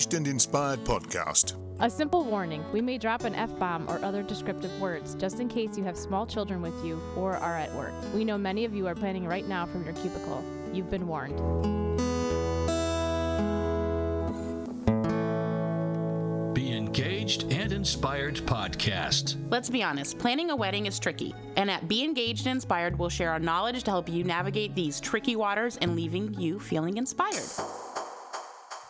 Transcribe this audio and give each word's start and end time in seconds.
Engaged 0.00 0.14
and 0.14 0.28
Inspired 0.28 0.82
podcast. 0.82 1.56
A 1.80 1.90
simple 1.90 2.24
warning 2.24 2.64
we 2.72 2.80
may 2.80 2.96
drop 2.96 3.24
an 3.24 3.34
F 3.34 3.50
bomb 3.58 3.86
or 3.86 4.02
other 4.02 4.22
descriptive 4.22 4.80
words 4.80 5.14
just 5.16 5.40
in 5.40 5.48
case 5.48 5.76
you 5.76 5.84
have 5.84 5.94
small 5.94 6.26
children 6.26 6.62
with 6.62 6.72
you 6.82 6.98
or 7.18 7.36
are 7.36 7.58
at 7.58 7.70
work. 7.74 7.92
We 8.14 8.24
know 8.24 8.38
many 8.38 8.64
of 8.64 8.72
you 8.72 8.86
are 8.86 8.94
planning 8.94 9.26
right 9.26 9.46
now 9.46 9.66
from 9.66 9.84
your 9.84 9.92
cubicle. 9.92 10.42
You've 10.72 10.90
been 10.90 11.06
warned. 11.06 11.36
Be 16.54 16.74
Engaged 16.74 17.52
and 17.52 17.70
Inspired 17.70 18.36
podcast. 18.36 19.36
Let's 19.50 19.68
be 19.68 19.82
honest, 19.82 20.18
planning 20.18 20.48
a 20.48 20.56
wedding 20.56 20.86
is 20.86 20.98
tricky. 20.98 21.34
And 21.56 21.70
at 21.70 21.88
Be 21.88 22.02
Engaged 22.02 22.46
and 22.46 22.54
Inspired, 22.54 22.98
we'll 22.98 23.10
share 23.10 23.32
our 23.32 23.38
knowledge 23.38 23.82
to 23.82 23.90
help 23.90 24.08
you 24.08 24.24
navigate 24.24 24.74
these 24.74 24.98
tricky 24.98 25.36
waters 25.36 25.76
and 25.76 25.94
leaving 25.94 26.32
you 26.40 26.58
feeling 26.58 26.96
inspired. 26.96 27.89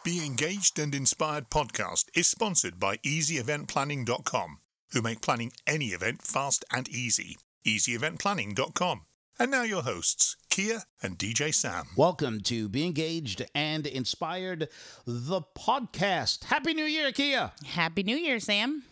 Be 0.03 0.25
Engaged 0.25 0.79
and 0.79 0.95
Inspired 0.95 1.51
podcast 1.51 2.07
is 2.15 2.27
sponsored 2.27 2.81
by 2.81 2.97
EasyEventPlanning.com, 2.99 4.59
who 4.93 5.03
make 5.03 5.21
planning 5.21 5.53
any 5.67 5.89
event 5.89 6.23
fast 6.23 6.65
and 6.73 6.89
easy. 6.89 7.37
EasyEventPlanning.com. 7.67 9.03
And 9.39 9.51
now 9.51 9.63
your 9.63 9.83
hosts, 9.83 10.37
Kia 10.49 10.85
and 11.03 11.19
DJ 11.19 11.53
Sam. 11.53 11.89
Welcome 11.99 12.41
to 12.45 12.71
Be 12.71 12.87
Engaged 12.87 13.45
and 13.55 13.87
Inspired, 13.87 14.71
the 15.05 15.43
podcast. 15.55 16.45
Happy 16.45 16.73
New 16.73 16.87
Year, 16.87 17.13
Kia. 17.13 17.53
Happy 17.67 18.03
New 18.03 18.17
Year, 18.17 18.41
Sam. 18.41 18.85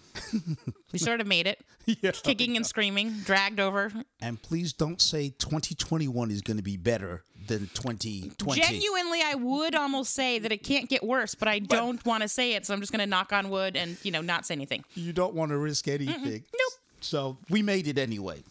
we 0.92 0.98
sort 0.98 1.22
of 1.22 1.26
made 1.26 1.46
it. 1.46 1.64
Kicking 2.22 2.54
and 2.54 2.66
screaming, 2.66 3.20
dragged 3.24 3.60
over. 3.60 3.90
And 4.20 4.42
please 4.42 4.74
don't 4.74 5.00
say 5.00 5.30
2021 5.30 6.30
is 6.30 6.42
going 6.42 6.58
to 6.58 6.62
be 6.62 6.76
better 6.76 7.24
than 7.48 7.68
2020. 7.74 8.60
Genuinely, 8.60 9.20
I 9.24 9.34
would 9.34 9.74
almost 9.74 10.14
say 10.14 10.38
that 10.38 10.52
it 10.52 10.62
can't 10.62 10.88
get 10.88 11.02
worse, 11.02 11.34
but 11.34 11.48
I 11.48 11.58
don't 11.58 12.04
want 12.06 12.22
to 12.22 12.28
say 12.28 12.52
it, 12.52 12.64
so 12.64 12.72
I'm 12.72 12.80
just 12.80 12.92
going 12.92 13.00
to 13.00 13.06
knock 13.06 13.32
on 13.32 13.50
wood 13.50 13.76
and, 13.76 13.96
you 14.02 14.12
know, 14.12 14.20
not 14.20 14.46
say 14.46 14.54
anything. 14.54 14.84
You 14.94 15.12
don't 15.12 15.34
want 15.34 15.50
to 15.50 15.58
risk 15.58 15.88
anything. 15.88 16.44
Nope. 16.52 16.72
So 17.00 17.38
we 17.50 17.62
made 17.62 17.88
it 17.88 17.98
anyway. 17.98 18.44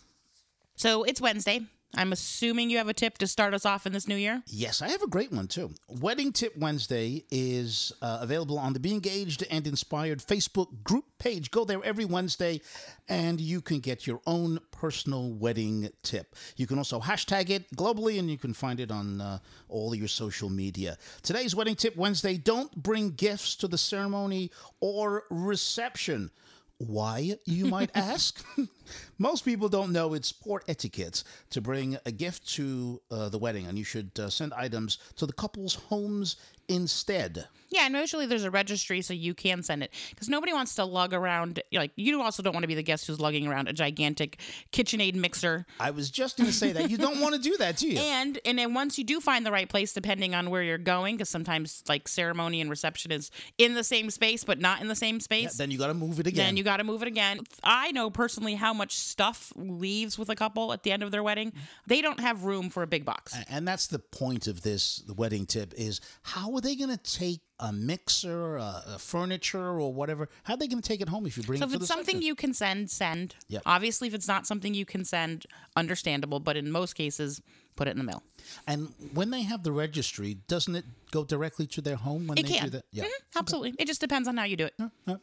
So 0.75 1.03
it's 1.03 1.21
Wednesday. 1.21 1.61
I'm 1.95 2.11
assuming 2.11 2.69
you 2.69 2.77
have 2.77 2.89
a 2.89 2.93
tip 2.93 3.17
to 3.19 3.27
start 3.27 3.53
us 3.53 3.65
off 3.65 3.85
in 3.87 3.93
this 3.93 4.07
new 4.07 4.15
year. 4.15 4.43
Yes, 4.47 4.81
I 4.81 4.89
have 4.89 5.01
a 5.01 5.07
great 5.07 5.31
one 5.31 5.47
too. 5.47 5.71
Wedding 5.87 6.31
Tip 6.31 6.55
Wednesday 6.57 7.23
is 7.31 7.93
uh, 8.01 8.19
available 8.21 8.59
on 8.59 8.73
the 8.73 8.79
Be 8.79 8.93
Engaged 8.93 9.45
and 9.49 9.65
Inspired 9.65 10.19
Facebook 10.19 10.83
group 10.83 11.05
page. 11.17 11.49
Go 11.49 11.63
there 11.65 11.83
every 11.83 12.05
Wednesday 12.05 12.61
and 13.07 13.39
you 13.39 13.61
can 13.61 13.79
get 13.79 14.05
your 14.05 14.19
own 14.27 14.59
personal 14.71 15.31
wedding 15.31 15.89
tip. 16.03 16.35
You 16.57 16.67
can 16.67 16.77
also 16.77 16.99
hashtag 16.99 17.49
it 17.49 17.71
globally 17.75 18.19
and 18.19 18.29
you 18.29 18.37
can 18.37 18.53
find 18.53 18.79
it 18.79 18.91
on 18.91 19.21
uh, 19.21 19.39
all 19.69 19.95
your 19.95 20.09
social 20.09 20.49
media. 20.49 20.97
Today's 21.23 21.55
Wedding 21.55 21.75
Tip 21.75 21.95
Wednesday 21.95 22.37
don't 22.37 22.75
bring 22.75 23.11
gifts 23.11 23.55
to 23.55 23.67
the 23.67 23.77
ceremony 23.77 24.51
or 24.81 25.23
reception. 25.29 26.31
Why, 26.79 27.37
you 27.45 27.65
might 27.65 27.91
ask? 27.95 28.43
Most 29.17 29.45
people 29.45 29.69
don't 29.69 29.91
know 29.91 30.13
it's 30.13 30.31
poor 30.31 30.61
etiquette 30.67 31.23
to 31.51 31.61
bring 31.61 31.97
a 32.05 32.11
gift 32.11 32.47
to 32.55 33.01
uh, 33.11 33.29
the 33.29 33.37
wedding, 33.37 33.65
and 33.67 33.77
you 33.77 33.83
should 33.83 34.11
uh, 34.19 34.29
send 34.29 34.53
items 34.53 34.97
to 35.17 35.25
the 35.25 35.33
couple's 35.33 35.75
homes 35.75 36.35
instead. 36.69 37.47
Yeah, 37.69 37.85
and 37.85 37.95
usually 37.95 38.25
there's 38.25 38.45
a 38.45 38.51
registry 38.51 39.01
so 39.01 39.13
you 39.13 39.33
can 39.33 39.61
send 39.61 39.83
it 39.83 39.91
because 40.09 40.29
nobody 40.29 40.53
wants 40.53 40.75
to 40.75 40.85
lug 40.85 41.13
around. 41.13 41.61
Like 41.73 41.91
you 41.97 42.21
also 42.21 42.41
don't 42.41 42.53
want 42.53 42.63
to 42.63 42.67
be 42.67 42.75
the 42.75 42.83
guest 42.83 43.07
who's 43.07 43.19
lugging 43.19 43.45
around 43.45 43.67
a 43.67 43.73
gigantic 43.73 44.39
KitchenAid 44.71 45.15
mixer. 45.15 45.65
I 45.79 45.91
was 45.91 46.09
just 46.09 46.37
going 46.37 46.47
to 46.47 46.53
say 46.53 46.71
that. 46.71 46.89
You 46.89 46.97
don't 46.97 47.19
want 47.19 47.35
to 47.35 47.41
do 47.41 47.57
that, 47.57 47.77
do 47.77 47.87
you? 47.89 47.99
And 48.17 48.39
and 48.45 48.57
then 48.57 48.73
once 48.73 48.97
you 48.97 49.03
do 49.03 49.19
find 49.19 49.45
the 49.45 49.51
right 49.51 49.67
place, 49.67 49.91
depending 49.93 50.33
on 50.33 50.49
where 50.49 50.63
you're 50.63 50.77
going, 50.77 51.17
because 51.17 51.29
sometimes 51.29 51.83
like 51.89 52.07
ceremony 52.07 52.61
and 52.61 52.69
reception 52.69 53.11
is 53.11 53.31
in 53.57 53.73
the 53.73 53.83
same 53.83 54.09
space 54.11 54.43
but 54.43 54.59
not 54.59 54.79
in 54.81 54.87
the 54.87 54.95
same 54.95 55.19
space. 55.19 55.57
then 55.57 55.69
you 55.69 55.77
got 55.77 55.87
to 55.87 55.93
move 55.93 56.19
it 56.19 56.27
again. 56.27 56.45
Then 56.45 56.57
you 56.57 56.63
got 56.63 56.77
to 56.77 56.83
move 56.85 57.01
it 57.01 57.07
again. 57.07 57.41
I 57.63 57.91
know 57.91 58.09
personally 58.09 58.55
how 58.55 58.73
much 58.77 58.95
stuff 58.95 59.51
leaves 59.55 60.17
with 60.17 60.29
a 60.29 60.35
couple 60.35 60.71
at 60.71 60.83
the 60.83 60.91
end 60.91 61.03
of 61.03 61.11
their 61.11 61.23
wedding. 61.23 61.51
They 61.87 62.01
don't 62.01 62.19
have 62.21 62.43
room 62.45 62.69
for 62.69 62.81
a 62.83 62.87
big 62.87 63.03
box. 63.03 63.35
and 63.49 63.67
that's 63.67 63.87
the 63.87 63.99
point 63.99 64.47
of 64.47 64.61
this 64.61 64.97
the 65.07 65.13
wedding 65.13 65.45
tip 65.45 65.73
is 65.75 65.99
how 66.23 66.53
are 66.55 66.61
they 66.61 66.75
going 66.75 66.95
to 66.97 67.03
take 67.19 67.41
a 67.59 67.71
mixer, 67.73 68.57
a, 68.57 68.83
a 68.95 68.99
furniture, 68.99 69.79
or 69.81 69.91
whatever? 69.91 70.29
How 70.43 70.53
are 70.53 70.57
they 70.57 70.67
going 70.67 70.81
to 70.81 70.87
take 70.87 71.01
it 71.01 71.09
home 71.09 71.25
if 71.25 71.35
you 71.37 71.43
bring 71.43 71.57
So 71.59 71.63
it 71.65 71.67
if 71.67 71.71
to 71.73 71.79
the 71.79 71.83
it's 71.83 71.91
something 71.93 72.21
you 72.21 72.35
can 72.35 72.53
send, 72.53 72.89
send. 72.91 73.35
Yep. 73.49 73.63
Obviously, 73.65 74.07
if 74.07 74.13
it's 74.13 74.27
not 74.27 74.45
something 74.45 74.73
you 74.75 74.85
can 74.85 75.03
send, 75.03 75.45
understandable. 75.75 76.39
But 76.39 76.55
in 76.55 76.69
most 76.71 76.93
cases, 76.93 77.41
put 77.75 77.87
it 77.87 77.91
in 77.91 77.97
the 77.97 78.03
mail. 78.03 78.21
And 78.67 78.93
when 79.13 79.31
they 79.31 79.41
have 79.41 79.63
the 79.63 79.71
registry, 79.71 80.35
doesn't 80.47 80.75
it 80.75 80.85
go 81.09 81.23
directly 81.23 81.65
to 81.67 81.81
their 81.81 81.95
home 81.95 82.27
when 82.27 82.37
It 82.37 82.43
they 82.45 82.53
can. 82.53 82.65
do 82.65 82.69
that? 82.71 82.85
Yeah. 82.91 83.05
Mhm, 83.05 83.09
absolutely. 83.39 83.75
It 83.79 83.87
just 83.87 84.01
depends 84.01 84.27
on 84.27 84.37
how 84.37 84.43
you 84.43 84.55
do 84.57 84.65
it. 84.67 84.75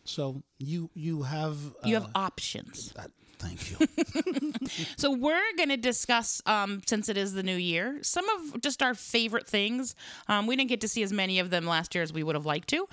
So 0.05 0.43
you 0.59 0.91
you 0.95 1.23
have 1.23 1.57
You 1.85 1.97
uh, 1.99 2.01
have 2.01 2.11
options. 2.17 2.93
Thank 3.39 3.71
you. 3.71 3.87
So 4.97 5.11
we're 5.11 5.41
going 5.57 5.69
to 5.69 5.77
discuss, 5.77 6.41
um, 6.47 6.81
since 6.87 7.09
it 7.09 7.17
is 7.17 7.35
the 7.35 7.43
new 7.43 7.57
year, 7.57 7.99
some 8.03 8.27
of 8.31 8.61
just 8.61 8.83
our 8.83 8.95
favorite 8.95 9.47
things. 9.47 9.95
Um, 10.29 10.47
we 10.47 10.57
didn't 10.57 10.71
get 10.71 10.81
to 10.81 10.89
see 10.89 11.03
as 11.03 11.13
many 11.13 11.39
of 11.39 11.51
them 11.51 11.67
last 11.67 11.95
year 11.95 12.03
as 12.03 12.13
we 12.13 12.23
would 12.23 12.35
have 12.35 12.47
liked 12.47 12.69
to, 12.71 12.89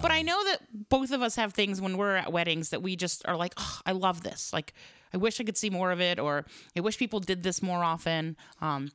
but 0.00 0.10
I 0.10 0.22
know 0.22 0.42
that 0.44 0.60
both 0.88 1.12
of 1.12 1.20
us 1.22 1.36
have 1.36 1.52
things 1.52 1.80
when 1.80 1.96
we're 1.96 2.16
at 2.16 2.32
weddings 2.32 2.70
that 2.70 2.82
we 2.82 2.96
just 2.96 3.26
are 3.28 3.36
like, 3.36 3.52
oh, 3.58 3.80
I 3.84 3.92
love 3.92 4.22
this. 4.22 4.52
Like, 4.52 4.72
I 5.12 5.18
wish 5.18 5.40
I 5.40 5.44
could 5.44 5.56
see 5.58 5.70
more 5.70 5.90
of 5.90 6.00
it, 6.00 6.18
or 6.18 6.46
I 6.76 6.80
wish 6.80 6.96
people 6.96 7.20
did 7.20 7.42
this 7.42 7.62
more 7.62 7.84
often. 7.84 8.36
Um, 8.60 8.90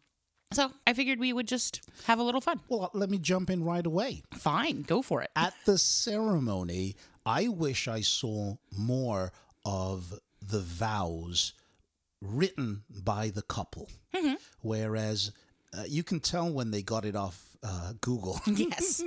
so 0.52 0.72
I 0.88 0.94
figured 0.94 1.20
we 1.20 1.34
would 1.34 1.48
just 1.48 1.82
have 2.06 2.20
a 2.20 2.24
little 2.24 2.42
fun. 2.42 2.60
well, 2.70 2.90
let 2.94 3.10
me 3.10 3.18
jump 3.20 3.50
in 3.50 3.64
right 3.64 3.86
away. 3.86 4.24
Fine, 4.34 4.84
go 4.84 5.02
for 5.02 5.22
it. 5.22 5.30
At 5.36 5.54
the 5.66 5.78
ceremony, 5.78 6.96
I 7.26 7.48
wish 7.50 7.88
I 7.88 8.02
saw 8.02 8.56
more 8.76 9.32
of 9.66 10.14
the 10.50 10.60
vows 10.60 11.54
written 12.22 12.84
by 12.90 13.30
the 13.30 13.42
couple, 13.42 13.90
Mm-hmm. 14.14 14.36
whereas 14.62 15.32
uh, 15.78 15.84
you 15.88 16.02
can 16.04 16.20
tell 16.22 16.50
when 16.52 16.72
they 16.72 16.82
got 16.82 17.04
it 17.06 17.16
off 17.16 17.42
uh, 17.64 17.94
Google. 18.00 18.40
Yes. 18.48 19.04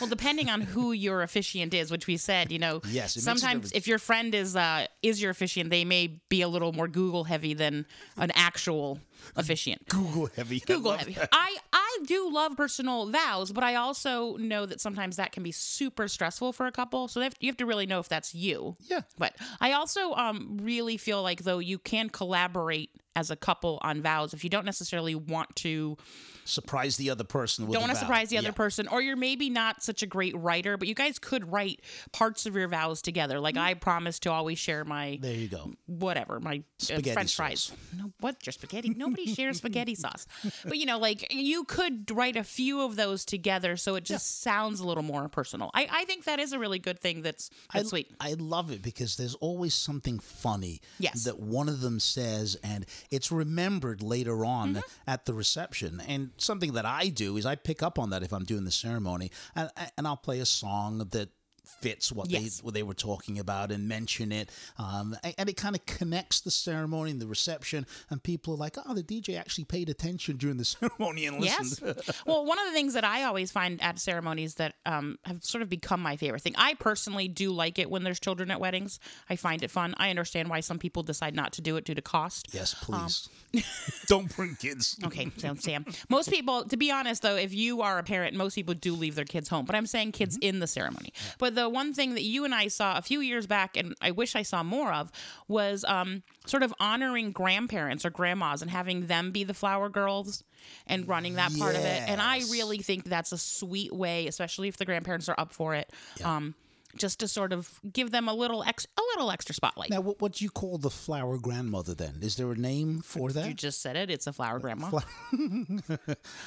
well, 0.00 0.08
depending 0.08 0.48
on 0.50 0.60
who 0.60 0.92
your 0.92 1.22
officiant 1.22 1.72
is, 1.74 1.90
which 1.90 2.06
we 2.06 2.16
said, 2.16 2.52
you 2.52 2.58
know, 2.58 2.80
Yes, 2.88 3.16
it 3.16 3.24
makes 3.26 3.38
a 3.38 3.40
sometimes 3.40 3.72
if 3.72 3.88
your 3.88 3.98
friend 3.98 4.34
is 4.34 4.54
uh, 4.54 4.86
is 5.02 5.20
your 5.20 5.30
officiant, 5.30 5.70
they 5.70 5.84
may 5.84 6.20
be 6.28 6.42
a 6.42 6.48
little 6.48 6.72
more 6.72 6.86
Google 6.88 7.24
heavy 7.24 7.54
than 7.54 7.86
an 8.16 8.30
actual 8.34 9.00
officiant. 9.34 9.88
Google 9.88 10.28
heavy. 10.36 10.60
Google 10.60 10.92
love 10.92 11.00
heavy. 11.00 11.14
that. 11.14 11.28
I 11.32 11.56
I 11.72 11.85
do 12.04 12.30
love 12.30 12.56
personal 12.56 13.10
vows, 13.10 13.52
but 13.52 13.64
I 13.64 13.74
also 13.76 14.36
know 14.36 14.66
that 14.66 14.80
sometimes 14.80 15.16
that 15.16 15.32
can 15.32 15.42
be 15.42 15.52
super 15.52 16.08
stressful 16.08 16.52
for 16.52 16.66
a 16.66 16.72
couple. 16.72 17.08
So 17.08 17.20
they 17.20 17.24
have, 17.26 17.34
you 17.40 17.48
have 17.48 17.56
to 17.58 17.66
really 17.66 17.86
know 17.86 17.98
if 18.00 18.08
that's 18.08 18.34
you. 18.34 18.76
Yeah. 18.88 19.00
But 19.18 19.34
I 19.60 19.72
also 19.72 20.12
um 20.14 20.58
really 20.62 20.96
feel 20.96 21.22
like 21.22 21.42
though 21.42 21.58
you 21.58 21.78
can 21.78 22.08
collaborate 22.10 22.90
as 23.16 23.30
a 23.30 23.36
couple 23.36 23.78
on 23.82 24.00
vows 24.02 24.32
if 24.34 24.44
you 24.44 24.50
don't 24.50 24.64
necessarily 24.64 25.14
want 25.14 25.54
to 25.56 25.96
Surprise 26.44 26.96
the 26.96 27.10
other 27.10 27.24
person 27.24 27.66
with 27.66 27.72
don't 27.72 27.82
want 27.82 27.92
to 27.92 27.98
surprise 27.98 28.28
the 28.28 28.38
other 28.38 28.48
Yeah. 28.48 28.52
person 28.52 28.86
or 28.86 29.02
you're 29.02 29.16
maybe 29.16 29.50
not 29.50 29.82
such 29.82 30.04
a 30.04 30.06
great 30.06 30.36
writer 30.36 30.76
but 30.76 30.86
you 30.86 30.94
guys 30.94 31.18
could 31.18 31.50
write 31.50 31.80
parts 32.12 32.46
of 32.46 32.54
your 32.54 32.68
vows 32.68 33.02
together. 33.02 33.40
Like 33.40 33.56
i 33.56 33.74
promise 33.74 34.20
to 34.20 34.30
always 34.30 34.56
share 34.58 34.84
my 34.84 35.18
There 35.20 35.34
you 35.34 35.48
go. 35.48 35.72
whatever 35.86 36.38
my 36.38 36.58
uh, 36.58 36.60
Spaghetti 36.78 37.12
french 37.14 37.30
sauce. 37.30 37.36
fries 37.36 37.72
no 37.98 38.12
what? 38.20 38.46
Your 38.46 38.52
spaghetti? 38.52 38.90
Nobody 38.96 39.34
shares 39.34 39.56
spaghetti 39.58 39.96
sauce. 39.96 40.26
But 40.64 40.78
you 40.78 40.86
know 40.86 40.98
like 40.98 41.32
you 41.34 41.64
could 41.64 42.10
write 42.12 42.36
a 42.36 42.44
few 42.44 42.82
of 42.82 42.94
those 42.94 43.24
together 43.24 43.76
so 43.76 43.96
it 43.96 44.04
just 44.04 44.42
sounds 44.42 44.78
a 44.78 44.86
little 44.86 45.02
more 45.02 45.28
personal. 45.28 45.70
I, 45.74 45.88
I 45.90 46.04
think 46.04 46.24
that 46.24 46.38
is 46.38 46.52
a 46.52 46.58
really 46.58 46.78
good 46.78 47.00
thing 47.00 47.22
that's, 47.22 47.50
that's 47.72 47.86
I, 47.86 47.88
sweet. 47.88 48.12
I 48.20 48.34
love 48.34 48.70
it 48.70 48.82
because 48.82 49.16
there's 49.16 49.34
always 49.36 49.74
something 49.74 50.18
funny 50.20 50.80
Yes. 50.98 51.24
that 51.24 51.40
one 51.40 51.68
of 51.68 51.80
them 51.80 51.98
says, 51.98 52.56
and 52.62 52.84
it's 53.10 53.30
remembered 53.32 54.02
later 54.02 54.44
on 54.44 54.56
Mm-hmm. 54.74 54.80
at 55.06 55.26
the 55.26 55.34
reception. 55.34 56.02
And 56.08 56.30
something 56.38 56.72
that 56.72 56.84
I 56.86 57.08
do 57.08 57.36
is 57.36 57.46
I 57.46 57.54
pick 57.54 57.82
up 57.82 57.98
on 57.98 58.10
that 58.10 58.22
if 58.22 58.32
I'm 58.32 58.44
doing 58.44 58.64
the 58.64 58.70
ceremony, 58.70 59.30
and, 59.54 59.70
and 59.96 60.06
I'll 60.06 60.16
play 60.16 60.40
a 60.40 60.46
song 60.46 60.98
that 61.10 61.28
fits 61.66 62.12
what 62.12 62.30
Yes. 62.30 62.58
they 62.60 62.64
what 62.64 62.74
they 62.74 62.82
were 62.82 62.94
talking 62.94 63.38
about 63.38 63.70
and 63.72 63.86
mention 63.88 64.32
it 64.32 64.50
um, 64.78 65.16
and, 65.38 65.48
it 65.48 65.56
kind 65.56 65.74
of 65.76 65.84
connects 65.86 66.40
the 66.40 66.50
ceremony 66.50 67.10
and 67.10 67.20
the 67.20 67.26
reception 67.26 67.86
and 68.10 68.22
people 68.22 68.54
are 68.54 68.58
like 68.58 68.76
oh 68.86 68.94
the 68.94 69.02
dj 69.02 69.38
actually 69.38 69.64
paid 69.64 69.88
attention 69.88 70.36
during 70.36 70.56
the 70.56 70.64
ceremony 70.76 71.26
and 71.26 71.40
listened 71.40 71.78
Yes. 71.96 72.22
well, 72.26 72.44
one 72.44 72.58
of 72.58 72.66
the 72.66 72.72
things 72.72 72.94
that 72.94 73.04
I 73.04 73.24
always 73.24 73.50
find 73.52 73.80
at 73.82 73.98
ceremonies 73.98 74.54
that 74.56 74.74
um, 74.84 75.18
have 75.24 75.42
sort 75.44 75.62
of 75.62 75.68
become 75.68 76.00
my 76.00 76.16
favorite 76.16 76.42
thing. 76.42 76.54
I 76.58 76.74
personally 76.74 77.28
do 77.28 77.50
like 77.52 77.78
it 77.78 77.90
when 77.90 78.02
there's 78.04 78.20
children 78.20 78.50
at 78.50 78.60
weddings. 78.60 78.98
I 79.30 79.36
find 79.36 79.62
it 79.62 79.70
fun. 79.70 79.94
I 79.98 80.10
understand 80.10 80.48
why 80.48 80.60
some 80.60 80.78
people 80.78 81.02
decide 81.02 81.34
not 81.34 81.52
to 81.54 81.60
do 81.62 81.76
it 81.76 81.84
due 81.84 81.94
to 81.94 82.02
cost. 82.02 82.48
yes 82.52 82.74
Um, 82.74 82.80
please 83.06 83.28
don't 84.06 84.34
bring 84.36 84.56
kids 84.56 84.96
Okay, 85.04 85.30
so 85.36 85.54
Sam. 85.54 85.84
Most 86.08 86.30
people, 86.30 86.64
to 86.64 86.76
be 86.76 86.90
honest, 86.90 87.22
though, 87.22 87.36
if 87.36 87.54
you 87.54 87.82
are 87.82 87.98
a 87.98 88.02
parent, 88.02 88.34
most 88.36 88.54
people 88.54 88.74
do 88.74 88.94
leave 88.94 89.14
their 89.14 89.24
kids 89.24 89.48
home. 89.48 89.64
But 89.64 89.74
I'm 89.76 89.86
saying 89.86 90.12
kids 90.12 90.36
in 90.40 90.58
the 90.60 90.66
ceremony. 90.66 91.12
But 91.38 91.54
the 91.56 91.68
one 91.68 91.92
thing 91.92 92.14
that 92.14 92.22
you 92.22 92.44
and 92.44 92.54
I 92.54 92.68
saw 92.68 92.96
a 92.96 93.02
few 93.02 93.20
years 93.20 93.46
back, 93.48 93.76
and 93.76 93.94
I 94.00 94.12
wish 94.12 94.36
I 94.36 94.42
saw 94.42 94.62
more 94.62 94.92
of, 94.92 95.10
was 95.48 95.84
um, 95.88 96.22
sort 96.46 96.62
of 96.62 96.72
honoring 96.78 97.32
grandparents 97.32 98.04
or 98.04 98.10
grandmas 98.10 98.62
and 98.62 98.70
having 98.70 99.06
them 99.08 99.32
be 99.32 99.42
the 99.42 99.54
flower 99.54 99.88
girls 99.88 100.44
and 100.86 101.08
running 101.08 101.34
that 101.34 101.50
part 101.58 101.74
of 101.74 101.82
it. 101.82 102.02
And 102.08 102.20
I 102.22 102.38
really 102.50 102.78
think 102.78 103.04
that's 103.04 103.32
a 103.32 103.38
sweet 103.38 103.92
way, 103.92 104.28
especially 104.28 104.68
if 104.68 104.76
the 104.76 104.84
grandparents 104.84 105.28
are 105.28 105.34
up 105.38 105.52
for 105.52 105.74
it. 105.74 105.92
Um, 106.24 106.54
just 106.96 107.20
to 107.20 107.28
sort 107.28 107.52
of 107.52 107.80
give 107.92 108.10
them 108.10 108.28
a 108.28 108.34
little 108.34 108.62
ex- 108.62 108.86
a 108.96 109.02
little 109.14 109.30
extra 109.30 109.54
spotlight. 109.54 109.90
Now, 109.90 110.00
what, 110.00 110.20
what 110.20 110.32
do 110.32 110.44
you 110.44 110.50
call 110.50 110.78
the 110.78 110.90
flower 110.90 111.38
grandmother 111.38 111.94
then? 111.94 112.18
Is 112.22 112.36
there 112.36 112.50
a 112.52 112.56
name 112.56 113.00
for 113.02 113.32
that? 113.32 113.46
you 113.48 113.54
just 113.54 113.82
said 113.82 113.96
it. 113.96 114.10
It's 114.10 114.26
a 114.26 114.32
flower 114.32 114.58
grandma. 114.58 114.90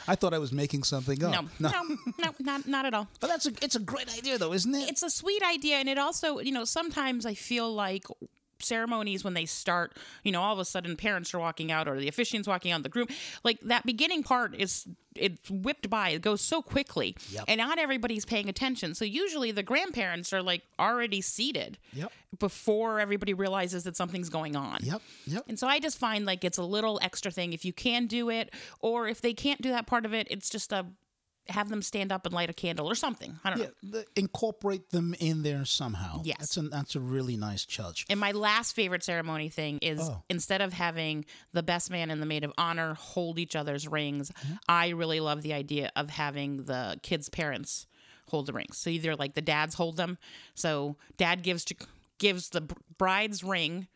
I 0.07 0.15
thought 0.15 0.33
I 0.33 0.39
was 0.39 0.51
making 0.51 0.83
something 0.83 1.23
up. 1.23 1.45
no, 1.59 1.69
no, 1.69 1.95
no, 2.19 2.31
not 2.39 2.67
not 2.67 2.85
at 2.85 2.93
all. 2.93 3.07
But 3.19 3.27
that's 3.27 3.45
a 3.45 3.51
it's 3.61 3.75
a 3.75 3.79
great 3.79 4.09
idea 4.17 4.37
though, 4.37 4.53
isn't 4.53 4.73
it? 4.73 4.89
it's 4.89 5.03
a 5.03 5.09
sweet 5.09 5.41
idea 5.43 5.75
and 5.77 5.89
it 5.89 5.97
also 5.97 6.39
you 6.39 6.51
know 6.51 6.63
sometimes 6.65 7.25
i 7.25 7.33
feel 7.33 7.73
like 7.73 8.05
ceremonies 8.61 9.23
when 9.23 9.33
they 9.33 9.45
start 9.45 9.95
you 10.23 10.31
know 10.31 10.41
all 10.41 10.53
of 10.53 10.59
a 10.59 10.65
sudden 10.65 10.95
parents 10.97 11.33
are 11.33 11.39
walking 11.39 11.71
out 11.71 11.87
or 11.87 11.97
the 11.99 12.07
officiant's 12.07 12.47
walking 12.47 12.71
out 12.71 12.83
the 12.83 12.89
group 12.89 13.09
like 13.43 13.59
that 13.61 13.85
beginning 13.85 14.23
part 14.23 14.55
is 14.55 14.85
it's 15.15 15.49
whipped 15.49 15.89
by 15.89 16.09
it 16.09 16.21
goes 16.21 16.39
so 16.41 16.61
quickly 16.61 17.15
Yep. 17.31 17.45
and 17.47 17.57
not 17.57 17.79
everybody's 17.79 18.25
paying 18.25 18.47
attention 18.49 18.93
so 18.95 19.05
usually 19.05 19.51
the 19.51 19.63
grandparents 19.63 20.31
are 20.33 20.41
like 20.43 20.61
already 20.77 21.21
seated 21.21 21.77
Yep. 21.93 22.11
before 22.39 22.99
everybody 22.99 23.33
realizes 23.33 23.83
that 23.83 23.95
something's 23.95 24.29
going 24.29 24.55
on 24.55 24.79
Yep, 24.83 25.01
yep. 25.25 25.45
and 25.47 25.57
so 25.57 25.67
I 25.67 25.79
just 25.79 25.97
find 25.97 26.25
like 26.25 26.43
it's 26.43 26.57
a 26.57 26.63
little 26.63 26.99
extra 27.01 27.31
thing 27.31 27.53
if 27.53 27.65
you 27.65 27.73
can 27.73 28.07
do 28.07 28.29
it, 28.29 28.53
or 28.81 29.07
if 29.07 29.21
they 29.21 29.33
can't 29.33 29.61
do 29.61 29.69
that 29.69 29.87
part 29.87 30.05
of 30.05 30.13
it, 30.13 30.27
it's 30.29 30.49
just 30.49 30.71
a 30.71 30.85
have 31.49 31.69
them 31.69 31.81
stand 31.81 32.11
up 32.11 32.25
and 32.25 32.33
light 32.33 32.49
a 32.49 32.53
candle 32.53 32.89
or 32.89 32.95
something. 32.95 33.39
I 33.43 33.49
don't 33.49 33.59
Yeah, 33.59 33.65
know. 33.83 33.91
the, 33.99 34.05
incorporate 34.15 34.89
them 34.91 35.15
in 35.19 35.43
there 35.43 35.65
somehow. 35.65 36.21
Yes. 36.23 36.37
that's 36.39 36.57
a 36.57 36.61
that's 36.63 36.95
a 36.95 36.99
really 36.99 37.35
nice 37.37 37.65
touch. 37.65 38.05
And 38.09 38.19
my 38.19 38.31
last 38.31 38.75
favorite 38.75 39.03
ceremony 39.03 39.49
thing 39.49 39.79
is 39.81 39.99
Oh. 40.01 40.23
instead 40.29 40.61
of 40.61 40.73
having 40.73 41.25
the 41.53 41.63
best 41.63 41.89
man 41.91 42.09
and 42.11 42.21
the 42.21 42.25
maid 42.25 42.43
of 42.43 42.53
honor 42.57 42.93
hold 42.93 43.39
each 43.39 43.55
other's 43.55 43.87
rings, 43.87 44.31
Mm-hmm. 44.31 44.53
I 44.67 44.89
really 44.89 45.19
love 45.19 45.41
the 45.41 45.53
idea 45.53 45.91
of 45.95 46.09
having 46.09 46.63
the 46.65 46.99
kids' 47.03 47.29
parents 47.29 47.87
hold 48.29 48.45
the 48.45 48.53
rings. 48.53 48.77
So 48.77 48.89
either 48.91 49.15
like 49.15 49.33
the 49.33 49.41
dads 49.41 49.75
hold 49.75 49.97
them. 49.97 50.17
So 50.55 50.95
dad 51.17 51.41
gives 51.43 51.65
to 51.65 51.75
gives 52.19 52.49
the 52.49 52.61
bride's 52.97 53.43
ring 53.43 53.87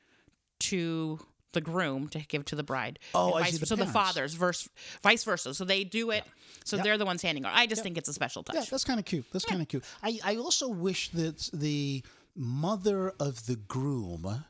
to 0.60 1.20
the 1.54 1.62
groom 1.62 2.08
to 2.10 2.20
give 2.20 2.46
to 2.46 2.56
the 2.56 2.64
bride. 2.64 3.00
Oh, 3.14 3.28
And 3.28 3.36
I 3.36 3.40
vice, 3.42 3.52
see, 3.54 3.58
the 3.58 3.66
so 3.66 3.76
the 3.76 3.86
fathers 3.86 4.34
verse 4.34 4.68
vice 5.02 5.24
versa. 5.24 5.54
So 5.54 5.66
they 5.66 5.84
do 5.84 6.12
it. 6.12 6.24
So 6.66 6.78
they're 6.78 6.98
the 6.98 7.06
ones 7.06 7.22
handing 7.22 7.44
it. 7.46 7.52
I 7.54 7.66
just 7.66 7.84
think 7.84 7.98
it's 7.98 8.10
a 8.10 8.14
special 8.14 8.44
touch. 8.44 8.56
Yeah, 8.56 8.64
that's 8.70 8.84
kind 8.84 9.00
of 9.00 9.06
cute. 9.06 9.26
That's 9.32 9.46
kind 9.46 9.62
of 9.62 9.68
cute. 9.68 9.84
I, 10.02 10.20
I 10.24 10.36
also 10.38 10.70
wish 10.70 11.10
that 11.12 11.50
the 11.54 12.04
mother 12.36 13.14
of 13.20 13.46
the 13.48 13.56
groom 13.56 14.44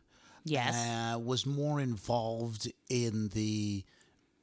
yes. 0.44 0.76
uh, 0.76 1.20
was 1.20 1.46
more 1.46 1.80
involved 1.80 2.72
in 2.90 3.30
the 3.30 3.84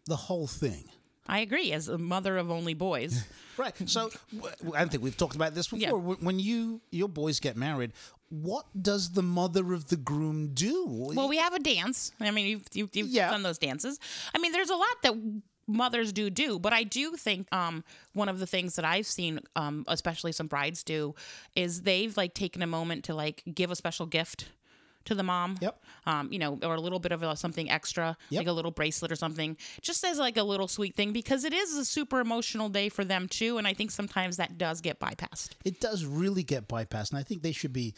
the 0.07 0.17
whole 0.17 0.47
thing. 0.47 0.85
I 1.29 1.41
agree 1.41 1.73
as 1.73 1.89
a 1.89 1.99
mother 1.99 2.37
of 2.39 2.51
only 2.51 2.75
boys. 2.75 3.25
Right. 3.57 3.75
So 3.91 4.09
I 4.75 4.87
think 4.87 5.03
we've 5.03 5.19
talked 5.19 5.37
about 5.37 5.55
this 5.55 5.69
before. 5.69 5.79
Yeah. 5.79 5.91
When 5.91 6.39
you 6.39 6.81
your 6.91 7.11
boys 7.11 7.41
get 7.41 7.59
married, 7.59 7.93
what 8.31 8.67
does 8.81 9.11
the 9.13 9.23
mother 9.23 9.73
of 9.73 9.89
the 9.89 9.97
groom 9.97 10.51
do? 10.55 10.85
Well, 11.15 11.29
we 11.29 11.37
have 11.37 11.53
a 11.55 11.59
dance. 11.59 12.13
I 12.21 12.31
mean, 12.31 12.47
you've 12.47 12.63
you've, 12.73 12.91
you've 12.95 13.09
Yeah. 13.09 13.31
done 13.31 13.43
those 13.43 13.59
dances. 13.59 13.99
I 14.35 14.39
mean, 14.39 14.53
there's 14.53 14.71
a 14.71 14.77
lot 14.77 15.03
that 15.03 15.15
mothers 15.67 16.13
do 16.13 16.31
do, 16.31 16.59
but 16.59 16.73
I 16.73 16.83
do 16.85 17.13
think 17.17 17.47
um, 17.53 17.85
one 18.13 18.29
of 18.29 18.39
the 18.39 18.47
things 18.47 18.77
that 18.77 18.85
I've 18.85 19.07
seen, 19.07 19.41
um, 19.57 19.85
especially 19.89 20.33
some 20.33 20.47
brides 20.49 20.83
do, 20.83 21.15
is 21.55 21.83
they've 21.83 22.17
like 22.17 22.35
taken 22.35 22.63
a 22.63 22.67
moment 22.67 23.05
to 23.05 23.15
like 23.15 23.43
give 23.55 23.71
a 23.71 23.77
special 23.77 24.07
gift 24.07 24.49
to 25.07 25.15
the 25.15 25.23
mom. 25.23 25.57
Yep. 25.61 25.83
Um, 26.07 26.33
you 26.33 26.39
know, 26.39 26.59
or 26.63 26.75
a 26.75 26.81
little 26.81 26.99
bit 26.99 27.13
of 27.13 27.23
a, 27.23 27.37
something 27.37 27.71
extra, 27.71 28.17
Yep. 28.31 28.41
like 28.41 28.47
a 28.49 28.53
little 28.53 28.71
bracelet 28.71 29.13
or 29.13 29.17
something, 29.17 29.57
just 29.81 30.05
as 30.05 30.19
like 30.19 30.37
a 30.37 30.43
little 30.43 30.67
sweet 30.69 30.95
thing 30.95 31.13
because 31.13 31.45
it 31.45 31.53
is 31.53 31.77
a 31.77 31.85
super 31.85 32.21
emotional 32.21 32.69
day 32.69 32.89
for 32.89 33.05
them 33.05 33.29
too, 33.29 33.59
and 33.59 33.67
I 33.67 33.75
think 33.75 33.91
sometimes 33.91 34.37
that 34.39 34.59
does 34.59 34.81
get 34.81 34.99
bypassed. 34.99 35.51
it 35.65 35.81
does 35.81 36.05
really 36.05 36.43
get 36.43 36.69
bypassed, 36.69 37.11
and 37.11 37.19
I 37.19 37.23
think 37.23 37.43
they 37.43 37.53
should 37.53 37.73
be 37.73 37.95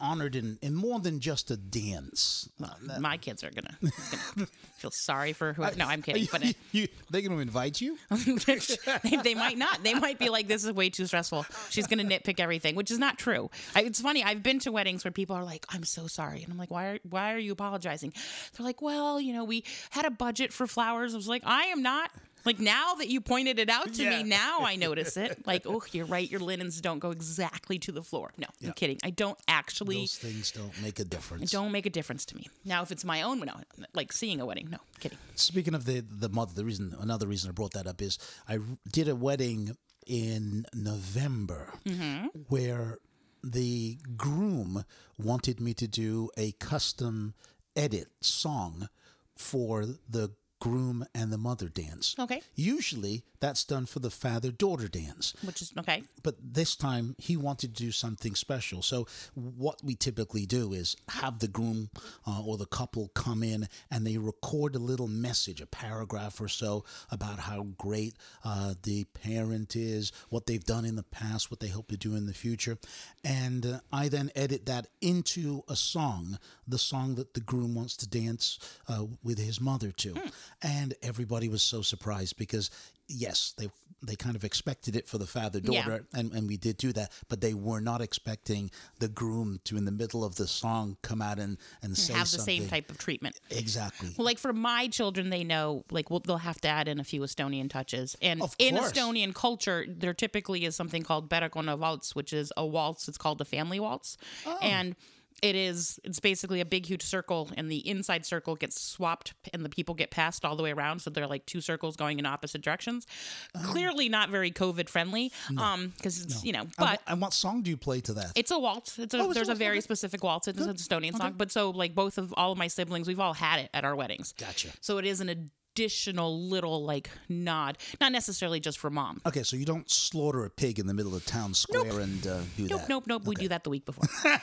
honored 0.00 0.36
in, 0.36 0.58
in 0.62 0.74
more 0.74 0.98
than 1.00 1.20
just 1.20 1.50
a 1.50 1.56
dance. 1.56 2.48
Uh, 2.62 2.98
My 3.00 3.16
kids 3.16 3.44
are 3.44 3.50
gonna, 3.50 3.76
gonna 3.80 4.46
feel 4.76 4.90
sorry 4.92 5.32
for 5.32 5.52
who. 5.52 5.62
No, 5.76 5.86
I'm 5.86 6.02
kidding, 6.02 6.26
but. 6.30 6.42
You, 6.72 6.88
they're 7.08 7.20
to 7.22 7.38
invite 7.38 7.80
you. 7.80 7.98
they, 8.10 9.16
they 9.22 9.34
might 9.34 9.56
not. 9.56 9.84
They 9.84 9.94
might 9.94 10.18
be 10.18 10.28
like, 10.28 10.48
"This 10.48 10.64
is 10.64 10.72
way 10.72 10.90
too 10.90 11.06
stressful." 11.06 11.46
She's 11.70 11.86
gonna 11.86 12.02
nitpick 12.02 12.40
everything, 12.40 12.74
which 12.74 12.90
is 12.90 12.98
not 12.98 13.16
true. 13.16 13.48
I, 13.76 13.82
it's 13.82 14.00
funny. 14.00 14.24
I've 14.24 14.42
been 14.42 14.58
to 14.60 14.72
weddings 14.72 15.04
where 15.04 15.12
people 15.12 15.36
are 15.36 15.44
like, 15.44 15.66
"I'm 15.68 15.84
so 15.84 16.08
sorry," 16.08 16.42
and 16.42 16.50
I'm 16.50 16.58
like, 16.58 16.72
"Why 16.72 16.86
are 16.86 16.98
Why 17.08 17.32
are 17.32 17.38
you 17.38 17.52
apologizing?" 17.52 18.12
They're 18.56 18.66
like, 18.66 18.82
"Well, 18.82 19.20
you 19.20 19.32
know, 19.32 19.44
we 19.44 19.62
had 19.90 20.04
a 20.04 20.10
budget 20.10 20.52
for 20.52 20.66
flowers." 20.66 21.14
I 21.14 21.16
was 21.16 21.28
like, 21.28 21.42
"I 21.46 21.64
am 21.66 21.82
not." 21.82 22.10
Like 22.44 22.60
now 22.60 22.94
that 22.94 23.08
you 23.08 23.20
pointed 23.20 23.58
it 23.58 23.68
out 23.70 23.92
to 23.94 24.02
Yeah. 24.02 24.10
me, 24.10 24.22
now 24.22 24.60
I 24.60 24.76
notice 24.86 25.16
it. 25.16 25.46
Like, 25.46 25.66
oh, 25.66 25.82
you're 25.92 26.06
right. 26.06 26.30
Your 26.30 26.40
linens 26.40 26.80
don't 26.80 26.98
go 26.98 27.10
exactly 27.10 27.78
to 27.80 27.92
the 27.92 28.02
floor. 28.02 28.32
No, 28.36 28.46
I'm 28.64 28.72
kidding. 28.72 28.98
I 29.02 29.10
don't 29.10 29.38
actually. 29.48 29.96
Those 30.00 30.16
things 30.18 30.50
don't 30.52 30.80
make 30.82 30.98
a 30.98 31.04
difference. 31.04 31.50
Don't 31.50 31.72
make 31.72 31.86
a 31.86 31.90
difference 31.90 32.24
to 32.26 32.36
me. 32.36 32.48
Now, 32.64 32.82
if 32.82 32.90
it's 32.90 33.04
my 33.04 33.22
own, 33.22 33.40
no, 33.40 33.54
like 33.94 34.12
seeing 34.12 34.40
a 34.40 34.46
wedding, 34.46 34.68
no, 34.70 34.78
kidding. 35.00 35.18
Speaking 35.34 35.74
of 35.74 35.84
the 35.84 36.00
the 36.00 36.28
mother, 36.28 36.52
the 36.54 36.64
reason 36.64 36.94
another 37.00 37.26
reason 37.26 37.48
I 37.50 37.52
brought 37.52 37.72
that 37.72 37.86
up 37.86 38.00
is 38.02 38.18
I 38.48 38.58
did 38.90 39.08
a 39.08 39.16
wedding 39.16 39.76
in 40.06 40.66
November 40.74 41.72
mm-hmm. 41.86 42.26
where 42.48 42.98
the 43.42 43.98
groom 44.16 44.84
wanted 45.18 45.60
me 45.60 45.74
to 45.74 45.86
do 45.86 46.30
a 46.36 46.52
custom 46.52 47.34
edit 47.76 48.08
song 48.20 48.88
for 49.36 49.84
the 50.08 50.30
groom 50.64 51.04
and 51.14 51.30
the 51.30 51.36
mother 51.36 51.68
dance. 51.68 52.16
Okay. 52.18 52.40
Usually 52.54 53.22
that's 53.38 53.64
done 53.64 53.84
for 53.84 53.98
the 53.98 54.08
father 54.08 54.50
daughter 54.50 54.88
dance. 54.88 55.34
Which 55.42 55.60
is 55.60 55.74
okay. 55.78 56.04
But 56.22 56.36
this 56.42 56.74
time 56.74 57.14
he 57.18 57.36
wanted 57.36 57.76
to 57.76 57.82
do 57.82 57.92
something 57.92 58.34
special. 58.34 58.80
So 58.80 59.06
what 59.34 59.84
we 59.84 59.94
typically 59.94 60.46
do 60.46 60.72
is 60.72 60.96
have 61.10 61.40
the 61.40 61.48
groom 61.48 61.90
uh, 62.26 62.42
or 62.42 62.56
the 62.56 62.64
couple 62.64 63.08
come 63.08 63.42
in 63.42 63.68
and 63.90 64.06
they 64.06 64.16
record 64.16 64.74
a 64.74 64.78
little 64.78 65.06
message, 65.06 65.60
a 65.60 65.66
paragraph 65.66 66.40
or 66.40 66.48
so 66.48 66.86
about 67.10 67.40
how 67.40 67.66
great 67.76 68.14
uh, 68.42 68.72
the 68.84 69.04
parent 69.04 69.76
is, 69.76 70.12
what 70.30 70.46
they've 70.46 70.64
done 70.64 70.86
in 70.86 70.96
the 70.96 71.02
past, 71.02 71.50
what 71.50 71.60
they 71.60 71.68
hope 71.68 71.88
to 71.88 71.98
do 71.98 72.16
in 72.16 72.24
the 72.24 72.32
future, 72.32 72.78
and 73.22 73.66
uh, 73.66 73.80
I 73.92 74.08
then 74.08 74.30
edit 74.34 74.64
that 74.64 74.86
into 75.02 75.62
a 75.68 75.76
song, 75.76 76.38
the 76.66 76.78
song 76.78 77.16
that 77.16 77.34
the 77.34 77.40
groom 77.40 77.74
wants 77.74 77.98
to 77.98 78.08
dance 78.08 78.58
uh, 78.88 79.04
with 79.22 79.38
his 79.38 79.60
mother 79.60 79.92
to, 79.92 80.14
and 80.62 80.94
everybody 81.02 81.48
was 81.48 81.62
so 81.62 81.82
surprised 81.82 82.36
because 82.36 82.70
yes, 83.08 83.54
they 83.58 83.68
they 84.02 84.16
kind 84.16 84.36
of 84.36 84.44
expected 84.44 84.96
it 84.96 85.08
for 85.08 85.16
the 85.16 85.26
father 85.26 85.60
daughter, 85.60 86.04
and, 86.12 86.30
and 86.32 86.46
we 86.46 86.58
did 86.58 86.76
do 86.76 86.92
that, 86.92 87.10
but 87.30 87.40
they 87.40 87.54
were 87.54 87.80
not 87.80 88.02
expecting 88.02 88.70
the 88.98 89.08
groom 89.08 89.58
to, 89.64 89.78
in 89.78 89.86
the 89.86 89.90
middle 89.90 90.22
of 90.22 90.34
the 90.36 90.46
song, 90.46 90.98
come 91.00 91.22
out 91.22 91.38
and, 91.38 91.56
and 91.82 91.96
say 91.96 92.12
Have 92.12 92.24
the 92.24 92.36
something. 92.36 92.60
same 92.60 92.68
type 92.68 92.90
of 92.90 92.98
treatment. 92.98 93.40
Exactly. 93.50 94.10
Well, 94.18 94.26
like 94.26 94.36
for 94.38 94.52
my 94.52 94.88
children, 94.88 95.30
they 95.30 95.42
know 95.42 95.84
like 95.90 96.10
well, 96.10 96.20
they'll 96.20 96.36
have 96.36 96.60
to 96.62 96.68
add 96.68 96.86
in 96.86 97.00
a 97.00 97.04
few 97.04 97.22
Estonian 97.22 97.70
touches. 97.70 98.14
And 98.20 98.42
in. 98.58 98.74
Estonian 98.76 99.34
culture, 99.34 99.86
there 99.88 100.12
typically 100.12 100.66
is 100.66 100.76
something 100.76 101.02
called 101.02 101.30
Perekonna 101.30 101.78
waltz, 101.78 102.14
which 102.14 102.34
is 102.34 102.52
a 102.58 102.66
waltz. 102.66 103.08
It's 103.08 103.16
called 103.16 103.38
the 103.38 103.46
family 103.46 103.80
waltz, 103.80 104.18
Oh. 104.44 104.58
and 104.60 104.96
it 105.42 105.54
is 105.56 105.98
it's 106.04 106.20
basically 106.20 106.60
a 106.60 106.64
big 106.64 106.86
huge 106.86 107.02
circle, 107.02 107.50
and 107.56 107.70
the 107.70 107.86
inside 107.88 108.24
circle 108.24 108.56
gets 108.56 108.80
swapped, 108.80 109.34
and 109.52 109.64
the 109.64 109.68
people 109.68 109.94
get 109.94 110.10
passed 110.10 110.44
all 110.44 110.56
the 110.56 110.62
way 110.62 110.72
around. 110.72 111.00
So 111.00 111.10
they're 111.10 111.26
like 111.26 111.46
two 111.46 111.60
circles 111.60 111.96
going 111.96 112.18
in 112.18 112.26
opposite 112.26 112.62
directions. 112.62 113.06
Oh. 113.54 113.60
Clearly 113.64 114.08
not 114.08 114.30
very 114.30 114.50
COVID 114.50 114.88
friendly, 114.88 115.32
um, 115.58 115.92
because 115.96 116.22
it's 116.22 116.44
you 116.44 116.52
know, 116.52 116.60
and, 116.62 116.72
but. 116.78 117.00
and 117.06 117.20
what 117.20 117.32
song 117.32 117.62
do 117.62 117.70
you 117.70 117.76
play 117.76 118.00
to 118.02 118.12
that? 118.14 118.32
It's 118.34 118.50
a 118.50 118.58
waltz. 118.58 118.98
It's 118.98 119.14
a, 119.14 119.18
Oh, 119.18 119.24
it's 119.24 119.30
a 119.32 119.34
there's 119.34 119.48
a 119.48 119.54
very 119.54 119.76
okay. 119.76 119.80
specific 119.80 120.22
waltz. 120.22 120.48
It's 120.48 120.60
an 120.60 120.74
Estonian 120.74 121.16
song, 121.16 121.34
but 121.36 121.50
so 121.50 121.70
like 121.70 121.94
both 121.94 122.18
of 122.18 122.32
all 122.36 122.52
of 122.52 122.58
my 122.58 122.68
siblings, 122.68 123.08
we've 123.08 123.20
all 123.20 123.34
had 123.34 123.60
it 123.60 123.70
at 123.74 123.84
our 123.84 123.96
weddings. 123.96 124.32
Gotcha. 124.38 124.68
So 124.80 124.98
it 124.98 125.04
is 125.04 125.20
an 125.20 125.50
additional 125.74 126.40
little 126.40 126.84
like 126.84 127.10
nod, 127.28 127.78
not 128.00 128.12
necessarily 128.12 128.60
just 128.60 128.78
for 128.78 128.90
mom. 128.90 129.20
okay, 129.26 129.42
so 129.42 129.56
you 129.56 129.64
don't 129.64 129.90
slaughter 129.90 130.44
a 130.44 130.50
pig 130.50 130.78
in 130.78 130.86
the 130.86 130.94
middle 130.94 131.14
of 131.16 131.24
town 131.26 131.52
square 131.52 131.98
and 132.00 132.26
uh, 132.26 132.38
do 132.56 132.66
Nope, 132.68 132.80
that. 132.82 132.88
nope, 132.88 133.04
nope. 133.08 133.24
We 133.24 133.34
do 133.34 133.48
that 133.48 133.64
the 133.64 133.70
week 133.70 133.84
before. 133.84 134.04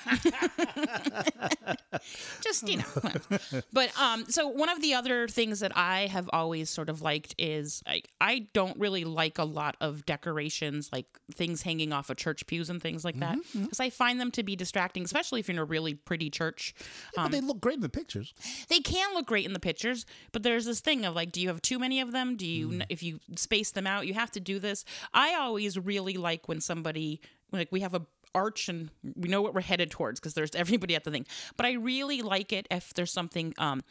Just 2.41 2.67
you 2.67 2.77
know, 2.77 3.61
but 3.71 3.97
um. 3.99 4.25
So 4.27 4.47
one 4.47 4.69
of 4.69 4.81
the 4.81 4.93
other 4.93 5.27
things 5.27 5.59
that 5.59 5.71
I 5.77 6.07
have 6.07 6.29
always 6.33 6.69
sort 6.69 6.89
of 6.89 7.01
liked 7.01 7.35
is 7.37 7.83
like 7.87 8.09
I 8.19 8.47
don't 8.53 8.77
really 8.79 9.03
like 9.03 9.37
a 9.37 9.43
lot 9.43 9.75
of 9.81 10.05
decorations 10.05 10.89
like 10.91 11.05
things 11.33 11.61
hanging 11.61 11.93
off 11.93 12.09
of 12.09 12.17
church 12.17 12.45
pews 12.47 12.69
and 12.69 12.81
things 12.81 13.05
like 13.05 13.19
that 13.19 13.37
because 13.53 13.79
I 13.79 13.89
find 13.89 14.19
them 14.19 14.31
to 14.31 14.43
be 14.43 14.55
distracting, 14.55 15.03
especially 15.03 15.39
if 15.39 15.47
you're 15.47 15.53
in 15.55 15.59
a 15.59 15.65
really 15.65 15.93
pretty 15.93 16.29
church. 16.29 16.73
But 17.15 17.31
they 17.31 17.41
look 17.41 17.61
great 17.61 17.75
in 17.75 17.81
the 17.81 17.89
pictures. 17.89 18.33
they 18.69 18.79
can 18.79 19.13
look 19.13 19.27
great 19.27 19.45
in 19.45 19.53
the 19.53 19.59
pictures, 19.59 20.05
but 20.31 20.43
there's 20.43 20.65
this 20.65 20.79
thing 20.79 21.05
of 21.05 21.13
like, 21.15 21.20
do 21.25 21.41
you 21.41 21.49
have 21.49 21.61
too 21.61 21.77
many 21.77 21.99
of 21.99 22.11
them? 22.11 22.37
Do 22.37 22.45
you, 22.45 22.81
if 22.89 23.03
you 23.03 23.19
space 23.35 23.71
them 23.71 23.85
out, 23.85 24.07
you 24.07 24.13
have 24.13 24.31
to 24.31 24.39
do 24.39 24.59
this. 24.59 24.85
I 25.13 25.35
always 25.35 25.77
really 25.77 26.13
like 26.13 26.47
when 26.47 26.61
somebody, 26.61 27.21
like, 27.51 27.71
we 27.71 27.81
have 27.81 27.93
a, 27.93 28.05
arch 28.33 28.69
and 28.69 28.89
we 29.15 29.27
know 29.27 29.41
what 29.41 29.53
we're 29.53 29.61
headed 29.61 29.91
towards 29.91 30.19
because 30.19 30.33
there's 30.33 30.55
everybody 30.55 30.95
at 30.95 31.03
the 31.03 31.11
thing. 31.11 31.25
But 31.57 31.65
I 31.65 31.73
really 31.73 32.21
like 32.21 32.53
it 32.53 32.67
if 32.71 32.93
there's 32.93 33.11
something 33.11 33.53
um, 33.57 33.81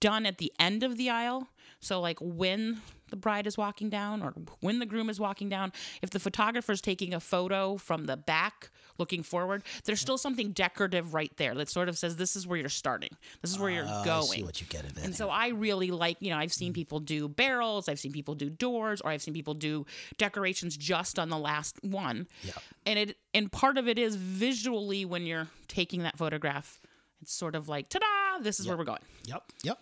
done 0.00 0.26
at 0.26 0.38
the 0.38 0.52
end 0.58 0.82
of 0.82 0.96
the 0.96 1.10
aisle. 1.10 1.48
So, 1.80 2.00
like 2.00 2.18
when 2.20 2.80
the 3.10 3.16
bride 3.16 3.46
is 3.46 3.56
walking 3.56 3.88
down 3.88 4.22
or 4.22 4.34
when 4.60 4.78
the 4.78 4.86
groom 4.86 5.08
is 5.08 5.20
walking 5.20 5.48
down, 5.48 5.72
if 6.02 6.10
the 6.10 6.20
photographer 6.20 6.72
is 6.72 6.80
taking 6.80 7.14
a 7.14 7.20
photo 7.20 7.76
from 7.76 8.04
the 8.04 8.16
back 8.16 8.70
looking 8.98 9.22
forward, 9.22 9.62
there's 9.84 10.00
still 10.00 10.18
something 10.18 10.50
decorative 10.50 11.14
right 11.14 11.32
there 11.36 11.54
that 11.54 11.68
sort 11.68 11.88
of 11.88 11.96
says, 11.96 12.16
This 12.16 12.36
is 12.36 12.46
where 12.46 12.58
you're 12.58 12.68
starting, 12.68 13.10
this 13.42 13.50
is 13.50 13.58
where 13.58 13.70
you're 13.70 13.86
Oh, 13.86 14.02
I 14.02 14.04
going. 14.04 14.26
see 14.26 14.42
what 14.42 14.60
you 14.60 14.66
get. 14.66 14.84
And 15.02 15.14
so 15.14 15.30
I 15.30 15.48
really 15.48 15.90
like, 15.90 16.16
you 16.20 16.30
know, 16.30 16.36
I've 16.36 16.52
seen 16.52 16.72
mm. 16.72 16.76
people 16.76 17.00
do 17.00 17.28
barrels, 17.28 17.88
I've 17.88 18.00
seen 18.00 18.12
people 18.12 18.34
do 18.34 18.50
doors, 18.50 19.00
or 19.00 19.10
I've 19.10 19.22
seen 19.22 19.34
people 19.34 19.54
do 19.54 19.86
decorations 20.18 20.76
just 20.76 21.18
on 21.18 21.28
the 21.28 21.38
last 21.38 21.82
one. 21.82 22.26
Yeah. 22.42 22.52
And 22.86 22.98
it 22.98 23.16
and 23.32 23.50
part 23.50 23.78
of 23.78 23.88
it 23.88 23.98
is 23.98 24.16
visually 24.16 25.04
when 25.04 25.26
you're 25.26 25.48
taking 25.68 26.02
that 26.02 26.18
photograph, 26.18 26.80
it's 27.22 27.32
sort 27.32 27.54
of 27.54 27.68
like, 27.68 27.88
ta-da, 27.88 28.42
this 28.42 28.60
is 28.60 28.66
where 28.66 28.76
we're 28.76 28.84
going. 28.84 29.00
Yep, 29.24 29.42
yep. 29.62 29.78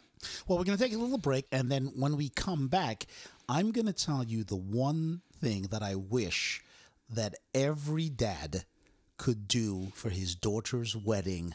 Well, 0.47 0.59
we're 0.59 0.65
going 0.65 0.79
to 0.79 0.83
take 0.83 0.95
a 0.95 0.99
little 0.99 1.19
break, 1.19 1.47
and 1.53 1.71
then 1.71 1.93
when 1.97 2.17
we 2.17 2.29
come 2.29 2.69
back, 2.69 3.07
I'm 3.49 3.73
going 3.73 3.87
to 3.87 3.93
tell 3.93 4.25
you 4.25 4.45
the 4.45 4.57
one 4.57 5.23
thing 5.41 5.63
that 5.71 5.83
I 5.83 5.95
wish 5.95 6.63
that 7.11 7.35
every 7.55 8.09
dad 8.09 8.65
could 9.17 9.49
do 9.49 9.89
for 9.95 10.11
his 10.11 10.35
daughter's 10.35 10.97
wedding. 10.97 11.55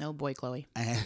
Oh 0.00 0.12
boy, 0.12 0.34
Chloe. 0.34 0.66
And, 0.74 1.04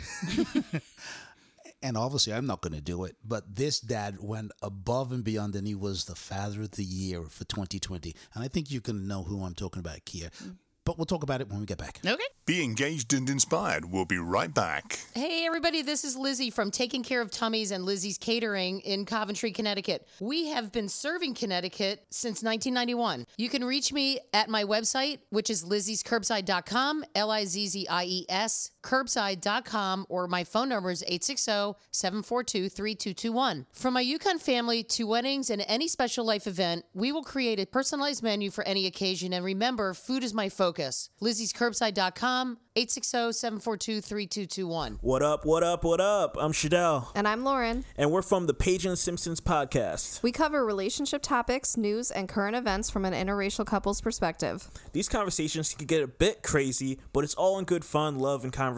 and 1.83 1.97
obviously, 1.97 2.33
I'm 2.33 2.47
not 2.47 2.61
going 2.61 2.75
to 2.75 2.81
do 2.81 3.05
it, 3.05 3.17
but 3.25 3.55
this 3.55 3.81
dad 3.81 4.19
went 4.21 4.53
above 4.63 5.13
and 5.13 5.25
beyond, 5.25 5.57
and 5.57 5.67
he 5.67 5.75
was 5.75 6.05
the 6.05 6.15
father 6.15 6.63
of 6.63 6.73
the 6.73 6.85
year 6.85 7.23
for 7.23 7.45
2020. 7.45 8.15
And 8.35 8.45
I 8.45 8.49
think 8.49 8.71
you 8.71 8.81
can 8.81 9.07
know 9.07 9.23
who 9.23 9.45
I'm 9.45 9.55
talking 9.55 9.81
about, 9.81 10.05
Kia. 10.05 10.31
But 10.87 10.99
we'll 10.99 11.05
talk 11.05 11.25
about 11.25 11.41
it 11.41 11.51
when 11.51 11.59
we 11.59 11.67
get 11.67 11.79
back. 11.79 12.01
Okay. 12.07 12.23
Be 12.47 12.63
engaged 12.63 13.13
and 13.13 13.29
inspired. 13.29 13.87
We'll 13.91 14.05
be 14.05 14.19
right 14.19 14.55
back. 14.55 15.01
Hey, 15.15 15.45
everybody, 15.45 15.83
this 15.83 16.05
is 16.05 16.15
Lizzie 16.15 16.49
from 16.49 16.71
Taking 16.71 17.03
Care 17.03 17.21
of 17.21 17.33
Tummies 17.33 17.73
and 17.73 17.85
Lizzie's 17.85 18.19
Catering 18.19 18.79
in 18.83 19.05
Coventry, 19.05 19.51
Connecticut. 19.51 20.07
We 20.21 20.47
have 20.51 20.71
been 20.71 20.89
serving 20.89 21.35
Connecticut 21.35 22.07
since 22.11 22.41
1991. 22.41 23.27
You 23.37 23.49
can 23.49 23.65
reach 23.65 23.93
me 23.93 24.21
at 24.33 24.49
my 24.49 24.63
website, 24.63 25.19
which 25.31 25.51
is 25.51 25.65
lizziescurbside.com, 25.65 27.05
L 27.17 27.33
I 27.33 27.47
Z 27.47 27.67
Z 27.67 27.87
I 27.91 28.05
E 28.05 28.27
S, 28.29 28.71
curbside.com, 28.87 30.07
or 30.09 30.27
my 30.29 30.45
phone 30.45 30.69
number 30.69 30.91
is 30.91 31.03
860 31.03 31.75
742 31.91 32.69
3221. 32.69 33.67
From 33.73 33.95
my 33.95 34.05
UConn 34.05 34.41
family 34.41 34.83
to 34.85 35.05
weddings 35.07 35.51
and 35.51 35.65
any 35.67 35.89
special 35.89 36.25
life 36.25 36.47
event, 36.47 36.85
we 36.95 37.11
will 37.13 37.25
create 37.25 37.59
a 37.59 37.67
personalized 37.67 38.23
menu 38.23 38.51
for 38.51 38.63
any 38.65 38.87
occasion. 38.87 39.33
And 39.33 39.45
remember, 39.45 39.93
food 39.95 40.23
is 40.23 40.33
my 40.33 40.49
focus. 40.49 41.11
lizziescurbside.com, 41.21 42.59
860-742-3221. 42.77 44.99
What 45.01 45.23
up, 45.23 45.45
what 45.47 45.63
up, 45.63 45.85
what 45.85 46.01
up? 46.01 46.37
I'm 46.39 46.53
Shadell, 46.53 47.09
And 47.15 47.27
I'm 47.27 47.43
Lauren. 47.43 47.85
and 47.97 48.11
we're 48.13 48.23
from 48.23 48.47
the 48.47 48.55
Page 48.55 48.87
and 48.87 48.99
Simpsons 48.99 49.41
podcast. 49.41 50.23
We 50.23 50.31
cover 50.33 50.65
relationship 50.65 51.23
topics, 51.23 51.77
news, 51.77 52.11
and 52.11 52.29
current 52.29 52.55
events 52.55 52.91
from 52.91 53.05
an 53.05 53.15
interracial 53.15 53.67
couple's 53.67 54.01
perspective. 54.01 54.69
These 54.93 55.09
conversations 55.09 55.75
can 55.75 55.87
get 55.87 56.03
a 56.03 56.07
bit 56.07 56.43
crazy, 56.43 56.99
but 57.13 57.25
it's 57.25 57.35
all 57.35 57.59
in 57.59 57.65
good 57.65 57.85
fun, 57.85 58.19
love, 58.19 58.45
and 58.45 58.53
conversation. 58.53 58.76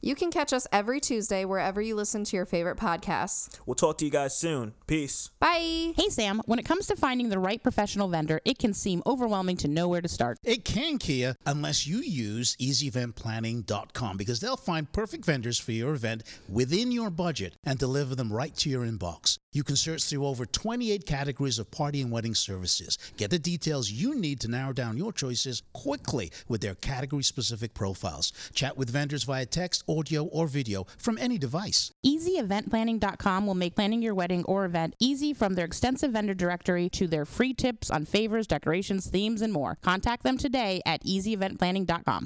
You 0.00 0.14
can 0.14 0.30
catch 0.30 0.52
us 0.52 0.66
every 0.72 1.00
Tuesday 1.00 1.44
wherever 1.44 1.80
you 1.80 1.94
listen 1.94 2.24
to 2.24 2.36
your 2.36 2.46
favorite 2.46 2.76
podcasts. 2.76 3.58
We'll 3.66 3.74
talk 3.74 3.98
to 3.98 4.04
you 4.04 4.10
guys 4.10 4.36
soon. 4.36 4.74
Peace. 4.86 5.30
Bye! 5.38 5.92
Hey 5.96 6.08
Sam, 6.08 6.42
when 6.46 6.58
it 6.58 6.64
comes 6.64 6.86
to 6.88 6.96
finding 6.96 7.28
the 7.28 7.38
right 7.38 7.62
professional 7.62 8.08
vendor, 8.08 8.40
it 8.44 8.58
can 8.58 8.74
seem 8.74 9.02
overwhelming 9.06 9.56
to 9.58 9.68
know 9.68 9.88
where 9.88 10.00
to 10.00 10.08
start. 10.08 10.38
It 10.44 10.64
can, 10.64 10.98
Kia, 10.98 11.36
unless 11.46 11.86
you 11.86 11.98
use 11.98 12.56
easyeventplanning.com 12.56 14.16
because 14.16 14.40
they'll 14.40 14.56
find 14.56 14.90
perfect 14.92 15.24
vendors 15.24 15.58
for 15.58 15.72
your 15.72 15.94
event 15.94 16.22
within 16.48 16.92
your 16.92 17.10
budget 17.10 17.56
and 17.64 17.78
deliver 17.78 18.14
them 18.14 18.32
right 18.32 18.54
to 18.56 18.68
your 18.68 18.84
inbox. 18.84 19.38
You 19.52 19.64
can 19.64 19.74
search 19.74 20.04
through 20.04 20.26
over 20.26 20.46
28 20.46 21.04
categories 21.06 21.58
of 21.58 21.70
party 21.70 22.00
and 22.00 22.12
wedding 22.12 22.36
services. 22.36 22.96
Get 23.16 23.30
the 23.30 23.38
details 23.38 23.90
you 23.90 24.14
need 24.14 24.38
to 24.40 24.48
narrow 24.48 24.72
down 24.72 24.96
your 24.96 25.12
choices 25.12 25.62
quickly 25.72 26.30
with 26.46 26.60
their 26.60 26.76
category 26.76 27.24
specific 27.24 27.74
profiles. 27.74 28.32
Chat 28.54 28.76
with 28.76 28.90
vendors 28.90 29.24
via 29.24 29.46
text, 29.46 29.82
audio, 29.88 30.24
or 30.24 30.46
video 30.46 30.86
from 30.98 31.18
any 31.18 31.36
device. 31.36 31.90
EasyEventPlanning.com 32.06 33.46
will 33.46 33.54
make 33.54 33.74
planning 33.74 34.02
your 34.02 34.14
wedding 34.14 34.44
or 34.44 34.64
event 34.64 34.94
easy 35.00 35.34
from 35.34 35.54
their 35.54 35.64
extensive 35.64 36.12
vendor 36.12 36.34
directory 36.34 36.88
to 36.88 37.08
their 37.08 37.24
free 37.24 37.52
tips 37.52 37.90
on 37.90 38.04
favors, 38.04 38.46
decorations, 38.46 39.08
themes, 39.08 39.42
and 39.42 39.52
more. 39.52 39.78
Contact 39.82 40.22
them 40.22 40.38
today 40.38 40.80
at 40.86 41.02
EasyEventPlanning.com. 41.02 42.24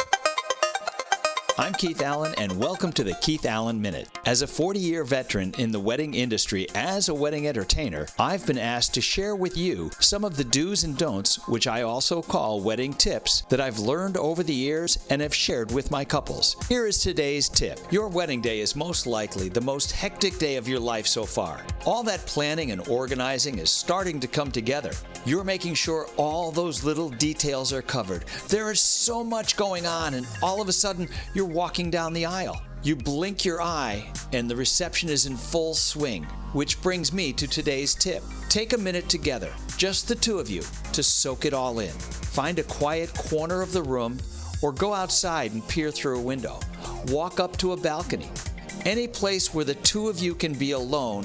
I'm 1.57 1.73
Keith 1.73 2.03
Alan, 2.03 2.35
and 2.37 2.59
welcome 2.59 2.93
to 2.95 3.05
the 3.05 3.15
Keith 3.21 3.47
Alan 3.47 3.81
Minute. 3.81 4.09
As 4.27 4.43
a 4.43 4.47
40 4.47 4.81
year 4.81 5.05
veteran 5.05 5.55
in 5.57 5.71
the 5.71 5.79
wedding 5.79 6.13
industry 6.13 6.67
as 6.75 7.09
a 7.09 7.15
wedding 7.15 7.47
entertainer, 7.47 8.09
I've 8.19 8.45
been 8.45 8.59
asked 8.59 8.93
to 8.95 9.01
share 9.01 9.37
with 9.37 9.57
you 9.57 9.93
some 10.01 10.25
of 10.25 10.37
the 10.37 10.43
do's 10.43 10.83
and 10.83 10.99
don'ts, 10.99 11.47
which 11.47 11.69
I 11.69 11.83
also 11.83 12.23
call 12.23 12.61
wedding 12.61 12.93
tips, 12.93 13.43
that 13.51 13.61
I've 13.61 13.79
learned 13.79 14.17
over 14.17 14.43
the 14.43 14.53
years 14.53 14.99
and 15.11 15.23
have 15.23 15.33
shared 15.33 15.71
with 15.71 15.93
my 15.93 16.05
couples. 16.05 16.57
Here 16.69 16.89
is 16.89 16.99
today's 16.99 17.49
tip 17.49 17.79
Your 17.93 18.09
wedding 18.09 18.41
day 18.41 18.59
is 18.59 18.75
most 18.75 19.07
likely 19.07 19.49
the 19.49 19.61
most 19.61 19.93
hectic 19.93 20.39
day 20.39 20.57
of 20.57 20.67
your 20.67 20.81
life 20.81 21.07
so 21.07 21.25
far. 21.25 21.65
All 21.87 22.03
that 22.03 22.27
planning 22.27 22.73
and 22.73 22.89
organizing 22.89 23.61
is 23.61 23.71
starting 23.71 24.19
to 24.19 24.27
come 24.27 24.51
together. 24.51 24.91
You're 25.25 25.45
making 25.45 25.75
sure 25.75 26.07
all 26.17 26.51
those 26.51 26.85
little 26.85 27.11
details 27.11 27.73
are 27.73 27.81
covered. 27.81 28.25
There 28.49 28.71
is 28.71 28.81
so 28.81 29.23
much 29.23 29.57
going 29.57 29.87
on, 29.87 30.15
and 30.15 30.27
all 30.43 30.61
of 30.61 30.69
a 30.69 30.73
sudden, 30.73 31.09
you're 31.33 31.44
walking 31.45 31.91
down 31.91 32.13
the 32.13 32.27
aisle. 32.27 32.63
You 32.83 32.97
blink 32.97 33.45
your 33.45 33.63
eye, 33.63 34.11
and 34.33 34.51
the 34.51 34.57
reception 34.57 35.09
is 35.09 35.27
in 35.27 35.37
full 35.37 35.75
swing. 35.75 36.25
Which 36.53 36.81
brings 36.83 37.13
me 37.13 37.33
to 37.33 37.49
today's 37.49 37.95
tip. 37.95 38.23
Take 38.49 38.73
a 38.73 38.79
minute 38.79 39.09
together, 39.09 39.53
just 39.77 40.07
the 40.07 40.15
two 40.15 40.39
of 40.39 40.51
you, 40.51 40.63
to 40.93 41.03
soak 41.03 41.45
it 41.45 41.55
all 41.55 41.79
in. 41.79 41.91
Find 41.91 42.59
a 42.59 42.65
quiet 42.65 43.13
corner 43.15 43.63
of 43.63 43.73
the 43.73 43.83
room 43.83 44.19
or 44.63 44.73
go 44.73 44.93
outside 44.93 45.53
and 45.53 45.67
peer 45.69 45.91
through 45.91 46.19
a 46.19 46.23
window. 46.23 46.61
Walk 47.09 47.41
up 47.41 47.57
to 47.59 47.73
a 47.73 47.77
balcony. 47.77 48.31
Any 48.85 49.09
place 49.09 49.55
where 49.55 49.65
the 49.65 49.75
two 49.77 50.09
of 50.09 50.19
you 50.19 50.35
can 50.35 50.53
be 50.53 50.73
alone, 50.73 51.25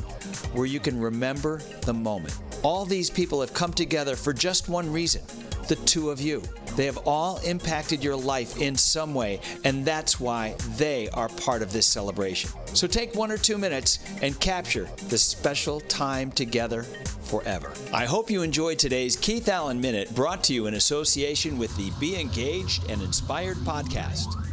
where 0.53 0.65
you 0.65 0.79
can 0.79 0.99
remember 0.99 1.57
the 1.81 1.93
moment. 1.93 2.39
All 2.63 2.85
these 2.85 3.09
people 3.09 3.41
have 3.41 3.53
come 3.53 3.73
together 3.73 4.15
for 4.15 4.33
just 4.33 4.69
one 4.69 4.91
reason 4.91 5.21
the 5.69 5.77
two 5.77 6.09
of 6.09 6.19
you. 6.19 6.43
They 6.75 6.85
have 6.85 6.97
all 7.05 7.37
impacted 7.45 8.03
your 8.03 8.15
life 8.15 8.59
in 8.59 8.75
some 8.75 9.13
way, 9.13 9.39
and 9.63 9.85
that's 9.85 10.19
why 10.19 10.55
they 10.77 11.09
are 11.09 11.29
part 11.29 11.61
of 11.61 11.71
this 11.71 11.85
celebration. 11.85 12.49
So 12.73 12.87
take 12.87 13.15
one 13.15 13.31
or 13.31 13.37
two 13.37 13.57
minutes 13.57 13.99
and 14.21 14.37
capture 14.39 14.89
this 15.07 15.23
special 15.23 15.79
time 15.81 16.31
together 16.31 16.83
forever. 17.23 17.71
I 17.93 18.05
hope 18.05 18.29
you 18.29 18.41
enjoyed 18.41 18.79
today's 18.79 19.15
Keith 19.15 19.47
Alan 19.47 19.79
Minute 19.79 20.13
brought 20.15 20.43
to 20.45 20.53
you 20.53 20.65
in 20.65 20.73
association 20.73 21.57
with 21.57 21.75
the 21.77 21.91
Be 21.99 22.19
Engaged 22.19 22.89
and 22.89 23.01
Inspired 23.01 23.57
podcast. 23.57 24.48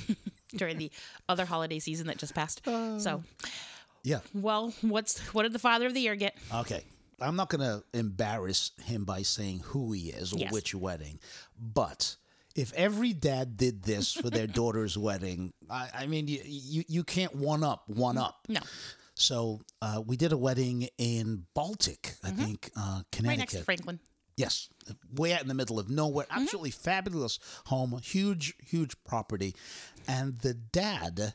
during 0.57 0.79
the 0.79 0.91
other 1.29 1.45
holiday 1.45 1.79
season 1.79 2.07
that 2.07 2.17
just 2.17 2.35
passed. 2.35 2.63
so, 2.65 3.23
Yeah. 4.03 4.21
well, 4.35 4.73
what's 4.81 5.19
what 5.35 5.43
did 5.45 5.53
the 5.53 5.59
Father 5.59 5.87
of 5.87 5.95
the 5.95 6.01
Year 6.01 6.17
get? 6.17 6.37
Okay. 6.55 6.83
I'm 7.23 7.37
not 7.37 7.51
going 7.51 7.61
to 7.61 7.83
embarrass 7.93 8.71
him 8.83 9.05
by 9.05 9.23
saying 9.23 9.61
who 9.65 9.93
he 9.93 10.09
is 10.09 10.33
or 10.33 10.39
Yes. 10.39 10.53
which 10.53 10.75
wedding, 10.75 11.21
but 11.59 12.17
if 12.57 12.73
every 12.73 13.13
dad 13.13 13.59
did 13.59 13.83
this 13.83 14.13
for 14.13 14.31
their 14.31 14.47
daughter's 14.61 14.97
wedding, 14.97 15.53
I, 15.69 15.91
I 15.95 16.07
mean, 16.07 16.29
you, 16.29 16.41
you 16.45 16.85
you 16.89 17.05
can't 17.05 17.35
one 17.35 17.63
up 17.63 17.85
one 17.89 18.17
up. 18.17 18.47
No. 18.49 18.61
So 19.15 19.61
uh, 19.83 20.03
we 20.07 20.17
did 20.17 20.33
a 20.33 20.39
wedding 20.39 20.89
in 20.97 21.45
Baltic, 21.53 22.15
I 22.25 22.31
think, 22.31 22.71
uh, 22.75 23.03
Mm-hmm. 23.13 23.29
Right 23.29 23.39
next 23.39 23.53
to 23.53 23.65
Franklin. 23.65 24.01
Yes, 24.39 24.71
way 25.15 25.35
out 25.35 25.43
in 25.43 25.49
the 25.49 25.55
middle 25.55 25.79
of 25.79 25.91
nowhere. 25.91 26.25
Absolutely 26.31 26.71
fabulous 26.71 27.39
home, 27.67 28.01
huge, 28.03 28.55
huge 28.67 28.95
property, 29.05 29.55
and 30.09 30.39
the 30.39 30.55
dad 30.55 31.35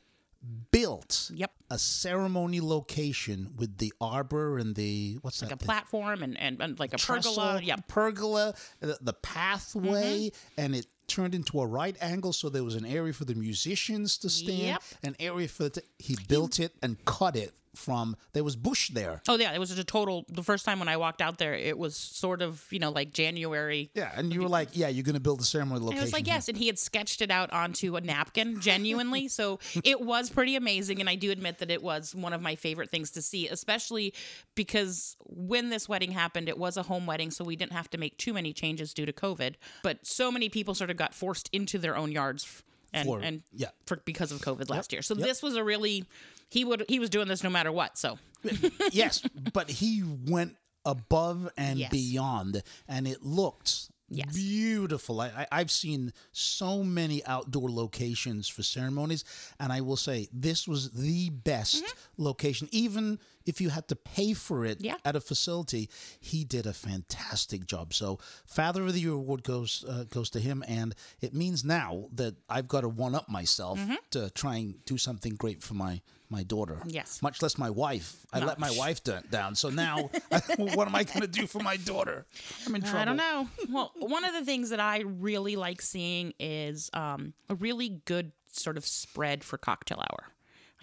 built 0.71 1.31
Yep. 1.33 1.51
a 1.69 1.77
ceremony 1.79 2.59
location 2.61 3.53
with 3.57 3.77
the 3.77 3.93
arbor 4.01 4.57
and 4.57 4.75
the 4.75 5.17
what's 5.21 5.39
that 5.39 5.47
Like 5.47 5.55
a 5.55 5.57
thing? 5.57 5.65
platform 5.65 6.23
and, 6.23 6.37
and, 6.39 6.61
and 6.61 6.79
like 6.79 6.93
a 6.93 6.97
trestle, 6.97 7.33
pergola. 7.35 7.61
Yeah, 7.63 7.75
pergola, 7.87 8.53
the, 8.79 8.97
the 9.01 9.13
pathway, 9.13 10.29
Mm-hmm. 10.29 10.61
and 10.61 10.75
it 10.75 10.87
turned 11.07 11.35
into 11.35 11.59
a 11.61 11.65
right 11.67 11.95
angle, 12.01 12.33
so 12.33 12.49
there 12.49 12.63
was 12.63 12.75
an 12.75 12.85
area 12.85 13.13
for 13.13 13.25
the 13.25 13.35
musicians 13.35 14.17
to 14.19 14.29
stand, 14.29 14.59
Yep. 14.61 14.83
an 15.03 15.15
area 15.19 15.47
for 15.47 15.69
the. 15.69 15.81
He 15.99 16.17
built 16.27 16.59
it 16.59 16.73
and 16.81 17.03
cut 17.05 17.35
it 17.35 17.53
from. 17.77 18.15
There 18.33 18.43
was 18.43 18.55
bush 18.55 18.89
there. 18.89 19.21
Oh 19.27 19.37
yeah, 19.37 19.53
it 19.53 19.59
was 19.59 19.69
just 19.69 19.81
a 19.81 19.85
total. 19.85 20.25
The 20.29 20.43
first 20.43 20.65
time 20.65 20.79
when 20.79 20.87
I 20.87 20.97
walked 20.97 21.21
out 21.21 21.37
there, 21.37 21.53
it 21.53 21.77
was 21.77 21.95
sort 21.95 22.41
of 22.41 22.65
you 22.71 22.79
know 22.79 22.91
like 22.91 23.13
January. 23.13 23.89
Yeah, 23.93 24.11
and 24.15 24.33
you 24.33 24.41
were 24.41 24.49
like, 24.49 24.69
"Yeah, 24.73 24.87
you're 24.87 25.03
going 25.03 25.15
to 25.15 25.19
build 25.21 25.41
a 25.41 25.43
ceremony 25.43 25.77
And 25.77 25.85
location." 25.85 26.01
it 26.01 26.05
was 26.05 26.13
like 26.13 26.27
yes, 26.27 26.47
and 26.47 26.57
he 26.57 26.67
had 26.67 26.79
sketched 26.79 27.21
it 27.21 27.31
out 27.31 27.51
onto 27.51 27.95
a 27.95 28.01
napkin, 28.01 28.59
genuinely. 28.59 29.27
so 29.27 29.59
it 29.83 30.01
was 30.01 30.29
pretty 30.29 30.55
amazing, 30.55 30.99
and 30.99 31.09
I 31.09 31.15
do 31.15 31.31
admit 31.31 31.59
that 31.59 31.71
it 31.71 31.83
was 31.83 32.13
one 32.15 32.33
of 32.33 32.41
my 32.41 32.55
favorite 32.55 32.89
things 32.89 33.11
to 33.11 33.21
see, 33.21 33.47
especially 33.47 34.13
because 34.55 35.15
when 35.25 35.69
this 35.69 35.89
wedding 35.89 36.11
happened, 36.11 36.49
it 36.49 36.57
was 36.57 36.77
a 36.77 36.83
home 36.83 37.05
wedding, 37.05 37.31
so 37.31 37.43
we 37.43 37.55
didn't 37.55 37.73
have 37.73 37.89
to 37.91 37.97
make 37.97 38.17
too 38.17 38.33
many 38.33 38.53
changes 38.53 38.93
due 38.93 39.05
to 39.05 39.13
COVID. 39.13 39.55
But 39.83 40.05
so 40.05 40.31
many 40.31 40.49
people 40.49 40.73
sort 40.73 40.89
of 40.89 40.97
got 40.97 41.13
forced 41.13 41.49
into 41.51 41.77
their 41.77 41.95
own 41.95 42.11
yards, 42.11 42.63
and 42.93 43.07
For- 43.07 43.19
and 43.19 43.43
yeah. 43.53 43.69
for 43.85 43.97
because 43.97 44.31
of 44.31 44.39
COVID 44.41 44.69
last 44.69 44.91
year. 44.93 45.01
So 45.01 45.15
yep. 45.15 45.27
this 45.27 45.43
was 45.43 45.55
a 45.55 45.63
really 45.63 46.05
he 46.49 46.63
would 46.65 46.85
he 46.87 46.99
was 46.99 47.09
doing 47.09 47.27
this 47.27 47.43
no 47.43 47.49
matter 47.49 47.71
what. 47.71 47.97
So 47.97 48.17
yes, 48.91 49.21
but 49.53 49.69
he 49.69 50.03
went 50.27 50.55
above 50.85 51.49
and 51.57 51.79
Yes. 51.79 51.91
beyond, 51.91 52.61
and 52.87 53.07
it 53.07 53.23
looked 53.23 53.89
Yes. 54.07 54.31
beautiful. 54.35 55.19
I, 55.19 55.29
I, 55.29 55.47
I've 55.51 55.71
seen 55.71 56.13
so 56.31 56.83
many 56.83 57.25
outdoor 57.25 57.71
locations 57.71 58.47
for 58.47 58.61
ceremonies, 58.61 59.23
and 59.59 59.73
I 59.73 59.81
will 59.81 59.95
say 59.97 60.27
this 60.31 60.67
was 60.67 60.91
the 60.91 61.31
best 61.31 61.83
location. 62.15 62.69
Even 62.71 63.17
if 63.47 63.59
you 63.59 63.69
had 63.69 63.87
to 63.87 63.95
pay 63.95 64.33
for 64.33 64.63
it 64.63 64.77
Mm-hmm. 64.77 64.85
Yeah. 64.85 64.97
at 65.05 65.15
a 65.15 65.19
facility, 65.21 65.89
he 66.19 66.43
did 66.43 66.67
a 66.67 66.73
fantastic 66.73 67.65
job. 67.65 67.95
So, 67.95 68.19
Father 68.45 68.83
of 68.83 68.93
the 68.93 68.99
Year 69.01 69.13
award 69.13 69.41
goes 69.41 69.83
uh, 69.89 70.03
goes 70.03 70.29
to 70.31 70.39
him, 70.39 70.63
and 70.67 70.93
it 71.19 71.33
means 71.33 71.63
now 71.65 72.05
that 72.13 72.35
I've 72.47 72.67
got 72.67 72.81
to 72.81 72.89
one 72.89 73.15
up 73.15 73.27
myself 73.27 73.79
Mm-hmm. 73.79 73.95
to 74.11 74.29
try 74.29 74.57
and 74.57 74.85
do 74.85 74.99
something 74.99 75.33
great 75.33 75.63
for 75.63 75.73
my 75.73 76.01
my 76.29 76.43
daughter. 76.43 76.81
Yes. 76.85 77.21
much 77.21 77.41
less 77.41 77.57
my 77.57 77.69
wife. 77.69 78.25
I 78.33 78.39
No. 78.39 78.45
let 78.47 78.59
my 78.59 78.71
wife 78.71 79.01
down, 79.29 79.55
so 79.55 79.69
now 79.69 80.09
what 80.57 80.87
am 80.87 80.95
I 80.95 81.03
going 81.03 81.21
to 81.21 81.27
do 81.27 81.47
for 81.47 81.59
my 81.59 81.77
daughter? 81.77 82.25
I'm 82.65 82.75
in 82.75 82.81
trouble. 82.81 82.99
I 82.99 83.05
don't 83.05 83.17
know. 83.17 83.47
Well, 83.69 83.91
one 83.97 84.25
of 84.25 84.33
the 84.33 84.43
things 84.43 84.69
that 84.71 84.79
I 84.79 85.01
really 85.01 85.55
like 85.55 85.81
seeing 85.81 86.33
is 86.39 86.89
um, 86.93 87.33
a 87.49 87.55
really 87.55 87.89
good 88.05 88.31
sort 88.51 88.77
of 88.77 88.85
spread 88.85 89.43
for 89.43 89.57
cocktail 89.57 89.99
hour. 89.99 90.27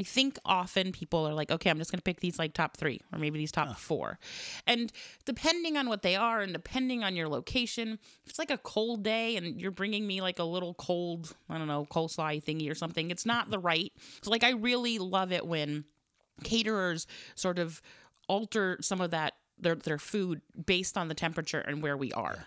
I 0.01 0.05
think 0.05 0.39
often 0.45 0.91
people 0.91 1.27
are 1.29 1.35
like, 1.35 1.51
okay, 1.51 1.69
I'm 1.69 1.79
just 1.79 1.91
going 1.91 1.99
to 1.99 2.03
pick 2.03 2.21
these 2.21 2.39
like 2.39 2.55
top 2.55 2.77
three 2.77 3.01
or 3.13 3.19
maybe 3.19 3.39
these 3.39 3.53
top 3.53 3.79
four. 3.79 4.19
And 4.67 4.91
depending 5.25 5.77
on 5.77 5.89
what 5.89 6.03
they 6.03 6.17
are 6.17 6.41
and 6.41 6.53
depending 6.53 7.05
on 7.05 7.15
your 7.15 7.29
location, 7.29 7.99
if 8.25 8.31
it's 8.31 8.39
like 8.39 8.51
a 8.51 8.59
cold 8.59 9.03
day 9.03 9.37
and 9.37 9.61
you're 9.61 9.71
bringing 9.71 10.07
me 10.07 10.23
like 10.23 10.39
a 10.39 10.45
little 10.45 10.75
cold, 10.75 11.35
I 11.51 11.59
don't 11.59 11.69
know, 11.69 11.87
coleslaw 11.91 12.43
thingy 12.43 12.71
or 12.71 12.75
something, 12.75 13.11
it's 13.11 13.27
not 13.27 13.51
the 13.51 13.59
right. 13.59 13.93
So, 14.23 14.31
like, 14.31 14.45
I 14.45 14.51
really 14.51 14.99
love 14.99 15.31
it 15.31 15.47
when 15.47 15.85
caterers 16.43 17.07
sort 17.35 17.59
of 17.59 17.83
alter 18.29 18.79
some 18.81 19.01
of 19.01 19.11
that 19.11 19.35
their 19.63 19.75
their 19.75 19.99
food 19.99 20.43
based 20.67 20.99
on 20.99 21.09
the 21.09 21.15
temperature 21.15 21.61
and 21.61 21.83
where 21.83 21.97
we 21.97 22.13
are. 22.13 22.47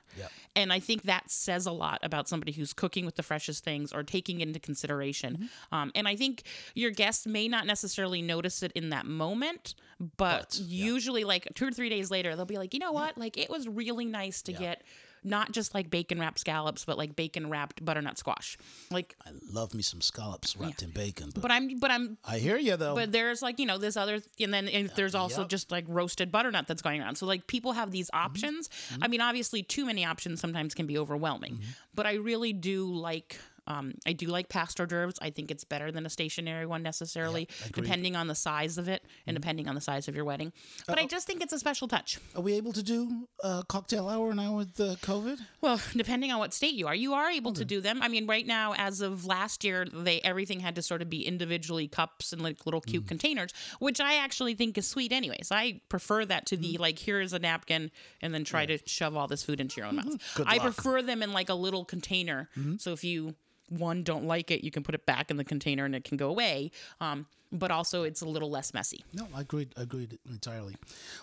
And 0.55 0.71
I 0.71 0.79
think 0.79 1.03
that 1.03 1.31
says 1.31 1.65
a 1.65 1.71
lot 1.71 1.99
about 2.03 2.29
somebody 2.29 2.51
who's 2.51 2.73
cooking 2.73 3.05
with 3.05 3.15
the 3.15 3.23
freshest 3.23 3.63
things 3.63 3.91
or 3.91 4.03
taking 4.03 4.41
into 4.41 4.59
consideration. 4.59 5.49
Um, 5.71 5.91
and 5.95 6.07
I 6.07 6.15
think 6.15 6.43
your 6.75 6.91
guests 6.91 7.25
may 7.25 7.47
not 7.47 7.65
necessarily 7.65 8.21
notice 8.21 8.63
it 8.63 8.71
in 8.73 8.89
that 8.89 9.05
moment, 9.05 9.75
but, 10.17 10.59
usually 10.59 11.23
like 11.23 11.47
two 11.55 11.67
or 11.67 11.71
three 11.71 11.89
days 11.89 12.11
later, 12.11 12.35
they'll 12.35 12.45
be 12.45 12.57
like, 12.57 12.73
you 12.73 12.79
know 12.79 12.91
what? 12.91 13.17
Like 13.17 13.37
it 13.37 13.49
was 13.49 13.67
really 13.67 14.05
nice 14.05 14.41
to 14.43 14.53
get 14.59 14.83
not 15.25 15.51
just 15.51 15.73
like 15.73 15.89
bacon 15.89 16.19
wrapped 16.19 16.39
scallops, 16.39 16.85
but 16.85 16.97
like 16.97 17.15
bacon 17.15 17.49
wrapped 17.49 17.83
butternut 17.83 18.17
squash. 18.17 18.57
Like, 18.91 19.15
I 19.25 19.31
love 19.51 19.73
me 19.73 19.81
some 19.81 20.01
scallops 20.01 20.55
wrapped 20.55 20.83
in 20.83 20.91
bacon, 20.91 21.31
but, 21.33 21.41
but 21.41 21.51
I'm 21.51 21.79
but 21.79 21.91
I'm 21.91 22.17
I 22.23 22.37
hear 22.37 22.57
you 22.57 22.77
though. 22.77 22.95
but 22.95 23.11
there's 23.11 23.41
like 23.41 23.59
you 23.59 23.65
know 23.65 23.77
this 23.77 23.97
other 23.97 24.19
and 24.39 24.53
then 24.53 24.67
and 24.67 24.89
there's 24.95 25.15
uh, 25.15 25.21
also 25.21 25.41
Yep. 25.41 25.49
just 25.49 25.71
like 25.71 25.85
roasted 25.87 26.31
butternut 26.31 26.67
that's 26.67 26.81
going 26.81 27.01
around. 27.01 27.15
So 27.15 27.25
like 27.25 27.47
people 27.47 27.73
have 27.73 27.91
these 27.91 28.07
mm-hmm. 28.07 28.25
options. 28.25 28.69
I 28.69 28.93
mm-hmm. 28.95 29.11
mean 29.11 29.21
obviously 29.21 29.63
too 29.63 29.85
many 29.85 30.05
options 30.05 30.39
sometimes 30.39 30.73
can 30.73 30.85
be 30.85 30.97
overwhelming. 30.97 31.55
Mm-hmm. 31.55 31.71
But 31.93 32.05
i 32.05 32.15
really 32.15 32.51
do 32.53 32.93
like 32.93 33.39
Um, 33.67 33.93
I 34.05 34.13
do 34.13 34.27
like 34.27 34.49
passed 34.49 34.79
hors 34.79 34.85
d'oeuvres. 34.87 35.15
I 35.21 35.29
think 35.29 35.51
it's 35.51 35.63
better 35.63 35.91
than 35.91 36.05
a 36.05 36.09
stationary 36.09 36.65
one 36.65 36.83
necessarily, 36.83 37.47
depending 37.73 38.15
on 38.15 38.27
the 38.27 38.35
size 38.35 38.77
of 38.77 38.87
it 38.87 39.03
and 39.25 39.35
depending 39.35 39.67
on 39.67 39.75
the 39.75 39.81
size 39.81 40.07
of 40.07 40.15
your 40.15 40.25
wedding. 40.25 40.53
But 40.87 40.99
I 40.99 41.05
just 41.05 41.27
think 41.27 41.41
it's 41.41 41.53
a 41.53 41.59
special 41.59 41.87
touch. 41.87 42.19
Are 42.35 42.41
we 42.41 42.53
able 42.53 42.73
to 42.73 42.83
do 42.83 43.27
a 43.43 43.63
cocktail 43.67 44.07
hour 44.09 44.33
now 44.33 44.57
with 44.57 44.79
uh, 44.79 44.95
COVID? 45.01 45.39
Well, 45.61 45.81
depending 45.95 46.31
on 46.31 46.39
what 46.39 46.53
state 46.53 46.73
you 46.75 46.87
are, 46.87 46.95
you 46.95 47.13
are 47.13 47.29
able 47.29 47.53
to 47.53 47.65
do 47.65 47.81
them. 47.81 48.01
I 48.01 48.07
mean, 48.07 48.27
right 48.27 48.45
now, 48.45 48.73
as 48.77 49.01
of 49.01 49.25
last 49.25 49.63
year, 49.63 49.85
they 49.91 50.21
everything 50.21 50.59
had 50.59 50.75
to 50.75 50.81
sort 50.81 51.01
of 51.01 51.09
be 51.09 51.25
individually 51.25 51.87
cups 51.87 52.33
and 52.33 52.41
like 52.41 52.65
little 52.65 52.81
cute 52.81 53.07
containers, 53.07 53.53
which 53.79 53.99
I 53.99 54.15
actually 54.15 54.53
think 54.55 54.77
is 54.77 54.87
sweet. 54.87 55.11
Anyways, 55.11 55.49
I 55.51 55.81
prefer 55.89 56.25
that 56.25 56.45
to 56.47 56.57
the 56.57 56.77
like 56.77 56.99
here 56.99 57.21
is 57.21 57.33
a 57.33 57.39
napkin 57.39 57.91
and 58.21 58.33
then 58.33 58.43
try 58.43 58.65
to 58.65 58.77
shove 58.85 59.15
all 59.15 59.27
this 59.27 59.43
food 59.43 59.59
into 59.59 59.77
your 59.77 59.87
own 59.87 59.95
mouth. 59.97 60.35
Good 60.35 60.47
I 60.47 60.57
luck. 60.57 60.63
prefer 60.63 61.01
them 61.01 61.23
in 61.23 61.33
like 61.33 61.49
a 61.49 61.55
little 61.55 61.85
container. 61.85 62.49
So 62.77 62.91
if 62.93 63.03
you 63.03 63.35
one 63.69 64.03
don't 64.03 64.25
like 64.25 64.51
it, 64.51 64.63
you 64.63 64.71
can 64.71 64.83
put 64.83 64.95
it 64.95 65.05
back 65.05 65.31
in 65.31 65.37
the 65.37 65.43
container 65.43 65.85
and 65.85 65.95
it 65.95 66.03
can 66.03 66.17
go 66.17 66.29
away. 66.29 66.71
Um, 67.01 67.25
but 67.51 67.71
also 67.71 68.03
it's 68.03 68.21
a 68.21 68.25
little 68.25 68.49
less 68.49 68.73
messy. 68.73 69.03
No, 69.13 69.27
I 69.33 69.41
agreed. 69.41 69.73
Agreed 69.77 70.17
entirely. 70.29 70.75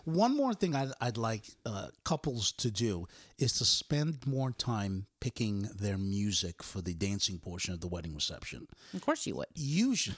One 0.04 0.36
more 0.36 0.54
thing 0.54 0.74
I'd, 0.74 0.92
I'd 1.00 1.16
like 1.16 1.44
uh, 1.66 1.88
couples 2.04 2.52
to 2.52 2.70
do 2.70 3.06
is 3.38 3.52
to 3.58 3.64
spend 3.64 4.26
more 4.26 4.50
time 4.50 5.06
picking 5.20 5.68
their 5.76 5.98
music 5.98 6.62
for 6.62 6.80
the 6.80 6.94
dancing 6.94 7.38
portion 7.38 7.74
of 7.74 7.80
the 7.80 7.88
wedding 7.88 8.14
reception. 8.14 8.66
Of 8.94 9.02
course 9.02 9.26
you 9.26 9.36
would. 9.36 9.48
Usually, 9.54 10.16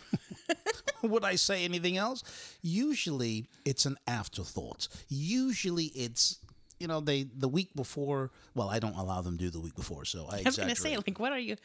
would 1.02 1.24
I 1.24 1.36
say 1.36 1.64
anything 1.64 1.96
else? 1.96 2.22
Usually, 2.62 3.48
it's 3.64 3.86
an 3.86 3.96
afterthought. 4.06 4.88
Usually, 5.08 5.86
it's 5.86 6.38
you 6.78 6.86
know 6.86 7.00
they 7.00 7.24
the 7.24 7.48
week 7.48 7.74
before. 7.74 8.30
Well, 8.54 8.68
I 8.68 8.78
don't 8.78 8.96
allow 8.96 9.20
them 9.20 9.38
to 9.38 9.44
do 9.44 9.50
the 9.50 9.60
week 9.60 9.74
before, 9.74 10.04
so 10.04 10.26
I 10.30 10.38
I 10.38 10.42
was 10.44 10.56
gonna 10.56 10.76
say, 10.76 10.96
like, 10.96 11.18
what 11.18 11.32
are 11.32 11.38
you? 11.38 11.56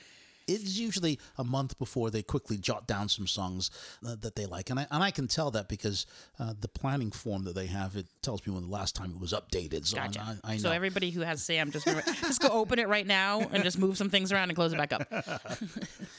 It's 0.50 0.78
usually 0.78 1.20
a 1.38 1.44
month 1.44 1.78
before 1.80 2.10
they 2.10 2.22
quickly 2.22 2.58
jot 2.58 2.88
down 2.88 3.10
some 3.10 3.28
songs 3.28 3.70
uh, 4.06 4.16
that 4.22 4.36
they 4.36 4.46
like, 4.46 4.70
and 4.70 4.80
I 4.80 4.88
and 4.92 5.04
I 5.04 5.12
can 5.12 5.28
tell 5.28 5.52
that 5.52 5.68
because 5.70 6.06
uh, 6.40 6.54
the 6.60 6.68
planning 6.68 7.12
form 7.12 7.44
that 7.44 7.56
they 7.56 7.68
have 7.68 7.96
it 7.96 8.08
tells 8.22 8.46
me 8.46 8.54
when 8.54 8.64
the 8.64 8.70
last 8.70 8.96
time 8.96 9.12
it 9.12 9.20
was 9.20 9.34
updated. 9.34 9.86
So 9.86 9.98
Gotcha. 9.98 10.38
I, 10.44 10.52
I 10.52 10.54
know. 10.54 10.60
So 10.60 10.72
everybody 10.72 11.12
who 11.12 11.22
has 11.22 11.44
Sam, 11.44 11.72
just 11.72 11.86
remember- 11.86 12.12
just 12.22 12.42
go 12.42 12.50
open 12.50 12.80
it 12.80 12.88
right 12.88 13.08
now 13.08 13.42
and 13.52 13.64
just 13.64 13.78
move 13.78 13.98
some 13.98 14.10
things 14.10 14.32
around 14.32 14.50
and 14.50 14.56
close 14.56 14.74
it 14.74 14.78
back 14.78 14.94
up. 14.94 15.08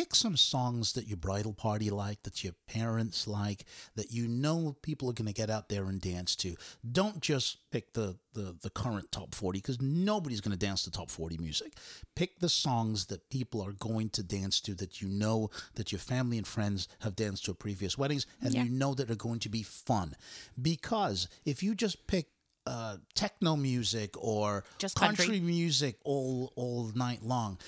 pick 0.00 0.14
some 0.14 0.36
songs 0.36 0.92
that 0.94 1.06
your 1.06 1.16
bridal 1.16 1.52
party 1.52 1.90
like, 1.90 2.22
that 2.22 2.42
your 2.42 2.54
parents 2.66 3.26
like, 3.28 3.64
that 3.96 4.10
you 4.10 4.26
know 4.26 4.74
people 4.82 5.10
are 5.10 5.12
going 5.12 5.26
to 5.26 5.32
get 5.34 5.50
out 5.50 5.68
there 5.68 5.84
and 5.84 6.00
dance 6.00 6.34
to. 6.36 6.54
Don't 6.90 7.20
just 7.20 7.58
pick 7.70 7.92
the 7.92 8.16
the, 8.32 8.56
the 8.62 8.70
current 8.70 9.10
top 9.10 9.34
40 9.34 9.58
because 9.58 9.82
nobody's 9.82 10.40
going 10.40 10.56
to 10.56 10.66
dance 10.66 10.84
to 10.84 10.90
top 10.90 11.10
40 11.10 11.36
music. 11.38 11.72
Pick 12.14 12.38
the 12.38 12.48
songs 12.48 13.06
that 13.06 13.28
people 13.28 13.60
are 13.60 13.72
going 13.72 14.08
to 14.10 14.22
dance 14.22 14.60
to 14.60 14.74
that 14.76 15.02
you 15.02 15.08
know 15.08 15.50
that 15.74 15.90
your 15.90 15.98
family 15.98 16.38
and 16.38 16.46
friends 16.46 16.86
have 17.00 17.16
danced 17.16 17.44
to 17.46 17.50
at 17.50 17.58
previous 17.58 17.98
weddings 17.98 18.26
and 18.40 18.54
Yeah. 18.54 18.62
you 18.64 18.70
know 18.70 18.94
that 18.94 19.10
are 19.10 19.16
going 19.16 19.40
to 19.40 19.48
be 19.48 19.64
fun. 19.64 20.14
Because 20.60 21.26
if 21.44 21.62
you 21.62 21.74
just 21.74 22.06
pick 22.06 22.28
uh, 22.66 22.98
techno 23.14 23.56
music 23.56 24.10
or 24.16 24.64
Just 24.78 24.94
country. 24.94 25.40
music 25.40 25.96
all 26.04 26.52
all 26.56 26.92
night 26.94 27.22
long, 27.24 27.58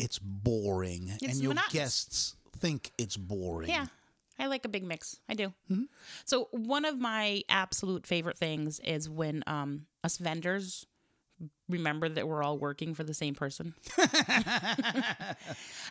it's 0.00 0.18
boring, 0.18 1.10
It's 1.20 1.34
and 1.34 1.42
your 1.42 1.50
monotonous. 1.50 1.72
guests 1.72 2.36
think 2.58 2.92
it's 2.98 3.16
boring. 3.16 3.68
Yeah. 3.70 3.86
I 4.38 4.46
like 4.46 4.64
a 4.64 4.68
big 4.68 4.84
mix. 4.84 5.20
I 5.28 5.34
do. 5.34 5.48
Mm-hmm. 5.70 5.82
So 6.24 6.48
one 6.52 6.84
of 6.86 6.98
my 6.98 7.42
absolute 7.48 8.06
favorite 8.06 8.38
things 8.38 8.80
is 8.80 9.08
when 9.08 9.44
um, 9.46 9.86
us 10.02 10.16
vendors 10.16 10.86
remember 11.70 12.08
that 12.08 12.28
we're 12.28 12.42
all 12.42 12.58
working 12.58 12.94
for 12.94 13.04
the 13.04 13.14
same 13.14 13.34
person. 13.34 13.74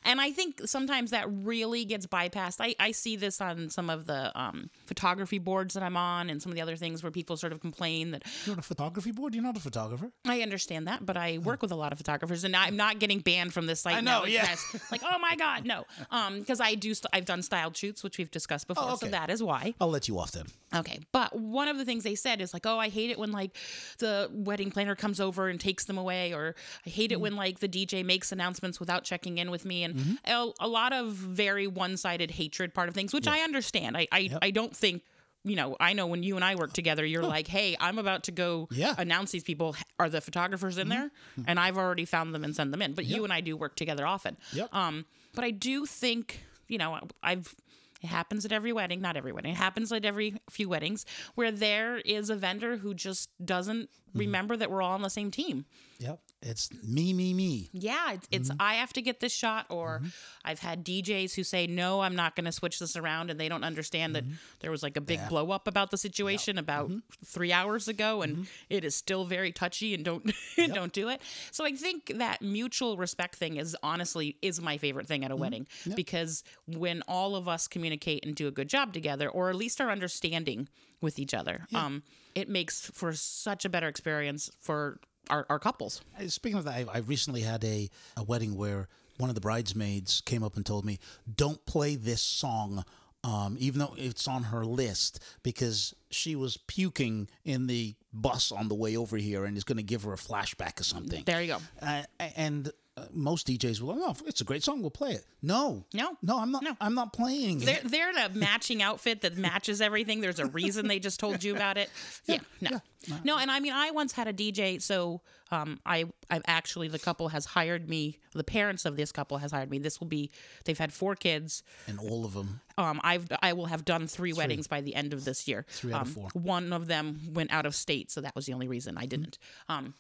and 0.06 0.22
I 0.22 0.32
think 0.32 0.62
sometimes 0.66 1.12
that 1.12 1.26
really 1.30 1.86
gets 1.86 2.06
bypassed. 2.08 2.58
I, 2.60 2.76
I 2.80 2.92
see 2.92 3.16
this 3.16 3.42
on 3.42 3.70
some 3.70 3.90
of 3.90 4.06
the 4.06 4.38
um, 4.40 4.70
photography 4.86 5.40
boards 5.40 5.74
that 5.74 5.84
I'm 5.84 5.98
on 5.98 6.30
and 6.30 6.42
some 6.42 6.52
of 6.52 6.56
the 6.56 6.62
other 6.62 6.76
things 6.76 7.04
where 7.04 7.12
people 7.12 7.38
sort 7.38 7.54
of 7.54 7.60
complain 7.60 8.12
that 8.12 8.24
You're 8.46 8.54
on 8.54 8.60
a 8.60 8.64
photography 8.64 9.12
board. 9.12 9.34
You're 9.34 9.44
not 9.44 9.58
a 9.58 9.62
photographer. 9.62 10.12
I 10.26 10.42
understand 10.42 10.88
that, 10.88 11.06
but 11.06 11.18
I 11.18 11.38
work 11.40 11.62
with 11.62 11.72
a 11.72 11.76
lot 11.76 11.92
of 11.92 11.98
photographers, 11.98 12.44
and 12.44 12.56
I'm 12.56 12.76
not 12.76 13.00
getting 13.00 13.20
banned 13.20 13.54
from 13.54 13.66
this 13.66 13.82
site. 13.82 13.96
I 13.96 14.02
now 14.02 14.22
know, 14.22 14.26
yeah. 14.26 14.56
Like, 14.92 15.02
oh 15.04 15.20
my 15.20 15.36
god, 15.36 15.66
no. 15.66 15.86
Um, 16.12 16.40
because 16.40 16.60
I 16.60 16.76
do. 16.76 16.94
St- 16.94 17.10
I've 17.14 17.26
done 17.26 17.42
styled 17.42 17.76
shoots, 17.78 18.04
which 18.04 18.18
we've 18.18 18.32
discussed 18.32 18.68
before, 18.68 18.86
Oh, 18.90 18.96
so 18.96 19.08
that 19.08 19.30
is 19.30 19.42
why. 19.44 19.74
I'll 19.80 19.90
let 19.90 20.08
you 20.08 20.20
off 20.20 20.32
then. 20.32 20.46
Okay, 20.76 21.00
but 21.12 21.36
one 21.38 21.68
of 21.68 21.78
the 21.78 21.86
things 21.86 22.04
they 22.04 22.16
said 22.16 22.42
is 22.42 22.54
like, 22.54 22.66
oh, 22.66 22.78
I 22.78 22.90
hate 22.90 23.10
it 23.10 23.18
when 23.18 23.32
like 23.32 23.56
the 23.98 24.30
wedding 24.32 24.72
planner 24.72 24.96
comes 24.96 25.20
over 25.20 25.48
and 25.48 25.60
takes 25.60 25.69
them 25.86 25.98
away, 25.98 26.34
or 26.34 26.56
I 26.86 26.90
hate 26.90 27.12
Mm-hmm. 27.12 27.14
it 27.14 27.22
when 27.22 27.36
like 27.36 27.60
the 27.60 27.70
DJ 27.70 28.04
makes 28.06 28.32
announcements 28.32 28.80
without 28.80 29.04
checking 29.04 29.38
in 29.38 29.52
with 29.52 29.66
me, 29.66 29.84
and 29.84 30.20
a, 30.26 30.52
a 30.60 30.68
lot 30.68 30.94
of 30.94 31.14
very 31.14 31.68
one-sided 31.68 32.32
hatred 32.32 32.74
part 32.74 32.90
of 32.90 32.96
things, 32.96 33.14
which 33.14 33.28
I 33.28 33.40
understand. 33.40 33.96
I 33.98 34.08
I, 34.12 34.30
I 34.42 34.52
don't 34.52 34.76
think. 34.76 35.04
You 35.46 35.56
know, 35.56 35.78
I 35.80 35.94
know 35.94 36.06
when 36.06 36.22
you 36.22 36.36
and 36.36 36.44
I 36.44 36.56
work 36.56 36.74
together, 36.74 37.06
you're 37.06 37.24
like, 37.24 37.48
"Hey, 37.48 37.78
I'm 37.80 37.98
about 37.98 38.24
to 38.24 38.32
go 38.34 38.68
Yeah. 38.72 38.94
announce 38.98 39.32
these 39.32 39.44
people. 39.46 39.74
Are 39.98 40.10
the 40.10 40.20
photographers 40.20 40.78
in 40.78 40.90
there?" 40.90 41.12
And 41.48 41.58
I've 41.58 41.78
already 41.78 42.04
found 42.04 42.36
them 42.36 42.44
and 42.44 42.54
send 42.54 42.74
them 42.74 42.82
in. 42.82 42.94
But 42.94 43.06
you 43.06 43.24
and 43.24 43.32
I 43.32 43.40
do 43.40 43.56
work 43.56 43.78
together 43.78 44.06
often. 44.06 44.36
Yep. 44.52 44.68
Um, 44.76 45.06
but 45.34 45.46
I 45.46 45.52
do 45.52 45.86
think, 45.86 46.44
you 46.68 46.78
know, 46.78 47.00
I've 47.24 47.56
it 48.02 48.08
happens 48.08 48.46
at 48.46 48.52
every 48.52 48.72
wedding, 48.72 49.02
not 49.02 49.18
every 49.18 49.32
wedding. 49.32 49.52
It 49.52 49.58
happens 49.58 49.92
at 49.92 50.06
every 50.06 50.36
few 50.50 50.70
weddings 50.70 51.06
where 51.36 51.52
there 51.52 51.98
is 51.98 52.30
a 52.30 52.36
vendor 52.36 52.78
who 52.78 52.94
just 52.94 53.30
doesn't 53.44 53.90
mm-hmm. 53.90 54.20
remember 54.20 54.56
that 54.58 54.72
we're 54.72 54.82
all 54.82 54.94
on 54.94 55.02
the 55.02 55.10
same 55.10 55.32
team. 55.32 55.66
Yep. 56.00 56.20
It's 56.42 56.70
me, 56.84 57.12
me, 57.12 57.34
me. 57.34 57.70
Yeah, 57.74 58.14
it's, 58.14 58.28
it's 58.32 58.50
mm-hmm. 58.50 58.62
I 58.62 58.76
have 58.76 58.94
to 58.94 59.02
get 59.02 59.20
this 59.20 59.34
shot, 59.34 59.66
or 59.70 60.00
mm-hmm. 60.00 60.08
I've 60.46 60.60
had 60.60 60.86
DJs 60.86 61.34
who 61.36 61.44
say, 61.44 61.68
no, 61.68 62.00
I'm 62.00 62.16
not 62.16 62.38
going 62.38 62.46
to 62.46 62.54
switch 62.54 62.80
this 62.80 62.96
around, 62.96 63.30
and 63.30 63.38
they 63.38 63.50
don't 63.50 63.66
understand 63.66 64.16
that 64.16 64.24
mm-hmm. 64.24 64.36
there 64.62 64.72
was 64.72 64.82
like 64.82 64.96
a 64.96 65.02
big 65.02 65.20
blow 65.28 65.52
up 65.52 65.68
about 65.68 65.92
the 65.92 65.98
situation 65.98 66.58
about 66.58 66.92
three 67.26 67.52
hours 67.52 67.90
ago, 67.90 68.22
and 68.22 68.48
it 68.70 68.86
is 68.86 68.96
still 68.96 69.26
very 69.26 69.52
touchy, 69.52 69.94
and 69.94 70.06
don't 70.06 70.32
don't 70.74 70.94
do 70.94 71.10
it. 71.10 71.22
So 71.52 71.66
I 71.66 71.74
think 71.74 72.14
that 72.16 72.42
mutual 72.42 72.96
respect 72.96 73.36
thing 73.36 73.58
is 73.58 73.76
honestly 73.84 74.38
is 74.42 74.62
my 74.62 74.78
favorite 74.78 75.08
thing 75.08 75.26
at 75.26 75.32
a 75.32 75.36
wedding 75.36 75.68
because 75.96 76.44
when 76.68 77.02
all 77.08 77.36
of 77.36 77.50
us 77.50 77.68
communicate 77.68 78.26
and 78.26 78.34
do 78.34 78.48
a 78.48 78.52
good 78.52 78.70
job 78.70 78.94
together, 78.94 79.28
or 79.28 79.50
at 79.50 79.56
least 79.56 79.82
are 79.82 79.92
understanding 79.92 80.70
with 81.02 81.20
each 81.20 81.34
other, 81.34 81.66
um, 81.74 82.04
it 82.34 82.48
makes 82.48 82.90
for 82.94 83.12
such 83.14 83.66
a 83.66 83.70
better 83.70 83.90
experience 83.90 84.50
for 84.62 85.00
our, 85.30 85.46
our 85.50 85.60
couples. 85.60 86.02
Speaking 86.28 86.58
of 86.60 86.66
that, 86.66 86.74
I, 86.74 86.86
I 86.94 86.98
recently 87.00 87.42
had 87.42 87.64
a, 87.64 87.90
a 88.18 88.24
wedding 88.24 88.56
where 88.56 88.88
one 89.18 89.30
of 89.30 89.36
the 89.36 89.42
bridesmaids 89.42 90.22
came 90.22 90.44
up 90.44 90.56
and 90.56 90.66
told 90.66 90.86
me, 90.86 91.00
"Don't 91.36 91.66
play 91.66 91.96
this 91.96 92.22
song." 92.22 92.84
Um, 93.22 93.58
even 93.60 93.80
though 93.80 93.96
it's 93.98 94.30
on 94.30 94.44
her 94.44 94.64
list, 94.64 95.22
because 95.44 95.94
she 96.10 96.38
was 96.38 96.56
puking 96.56 97.28
in 97.44 97.68
the 97.68 97.96
bus 98.14 98.50
on 98.50 98.70
the 98.70 98.76
way 98.76 98.96
over 98.96 99.18
here, 99.18 99.44
and 99.44 99.58
it's 99.58 99.66
going 99.66 99.76
to 99.76 99.84
give 99.84 100.04
her 100.04 100.14
a 100.14 100.18
flashback 100.18 100.80
or 100.80 100.86
something. 100.86 101.24
There 101.26 101.42
you 101.42 101.48
go. 101.48 101.58
Uh, 101.82 102.04
and 102.38 102.72
uh, 103.00 103.06
most 103.12 103.48
DJs 103.48 103.82
will, 103.82 103.92
oh, 104.04 104.16
it's 104.26 104.42
a 104.42 104.44
great 104.44 104.64
song. 104.64 104.82
We'll 104.82 104.92
play 104.92 105.12
it. 105.12 105.26
No, 105.42 105.86
No. 105.94 106.18
no, 106.22 106.40
I'm 106.40 106.52
not. 106.52 106.64
No. 106.64 106.76
I'm 106.82 106.94
not 106.96 107.14
playing. 107.14 107.60
They're, 107.60 107.80
they're 107.84 108.10
in 108.10 108.18
a 108.18 108.30
matching 108.30 108.82
outfit 108.82 109.22
that 109.22 109.38
matches 109.38 109.82
everything. 109.82 110.22
There's 110.22 110.40
a 110.40 110.48
reason 110.48 110.88
they 110.88 111.00
just 111.00 111.20
told 111.20 111.44
you 111.44 111.56
about 111.56 111.78
it. 111.78 111.90
Yeah, 112.26 112.40
no, 112.62 112.82
no. 113.24 113.38
And 113.38 113.50
I 113.50 113.60
mean, 113.60 113.74
I 113.74 113.92
once 113.92 114.12
had 114.12 114.28
a 114.28 114.34
DJ. 114.34 114.82
So 114.82 115.22
um, 115.52 115.80
I, 115.86 116.06
I've 116.30 116.44
actually 116.46 116.90
the 116.90 117.00
couple 117.00 117.30
has 117.30 117.46
hired 117.46 117.90
me. 117.90 118.20
The 118.34 118.44
parents 118.44 118.86
of 118.86 118.98
this 118.98 119.12
couple 119.12 119.38
has 119.38 119.52
hired 119.52 119.72
me. 119.72 119.80
This 119.80 120.00
will 120.00 120.08
be. 120.08 120.30
They've 120.66 120.78
had 120.78 120.92
four 120.94 121.16
kids. 121.16 121.64
and 121.88 121.98
all 122.00 122.26
of 122.26 122.34
them. 122.34 122.60
Um, 122.78 123.00
I've 123.04 123.28
I 123.42 123.54
will 123.54 123.66
have 123.68 123.86
done 123.86 124.08
three, 124.08 124.34
weddings 124.34 124.68
by 124.68 124.82
the 124.82 124.94
end 124.96 125.14
of 125.14 125.24
this 125.26 125.48
year. 125.48 125.66
Three 125.70 125.94
out 125.94 126.02
of 126.02 126.08
Um, 126.10 126.14
four. 126.14 126.30
One 126.34 126.72
of 126.74 126.88
them 126.88 127.20
went 127.34 127.52
out 127.52 127.66
of 127.66 127.74
state, 127.74 128.12
so 128.12 128.22
that 128.22 128.36
was 128.36 128.46
the 128.46 128.54
only 128.54 128.68
reason 128.68 128.98
I 128.98 129.06
didn't. 129.06 129.38
Um, 129.70 129.94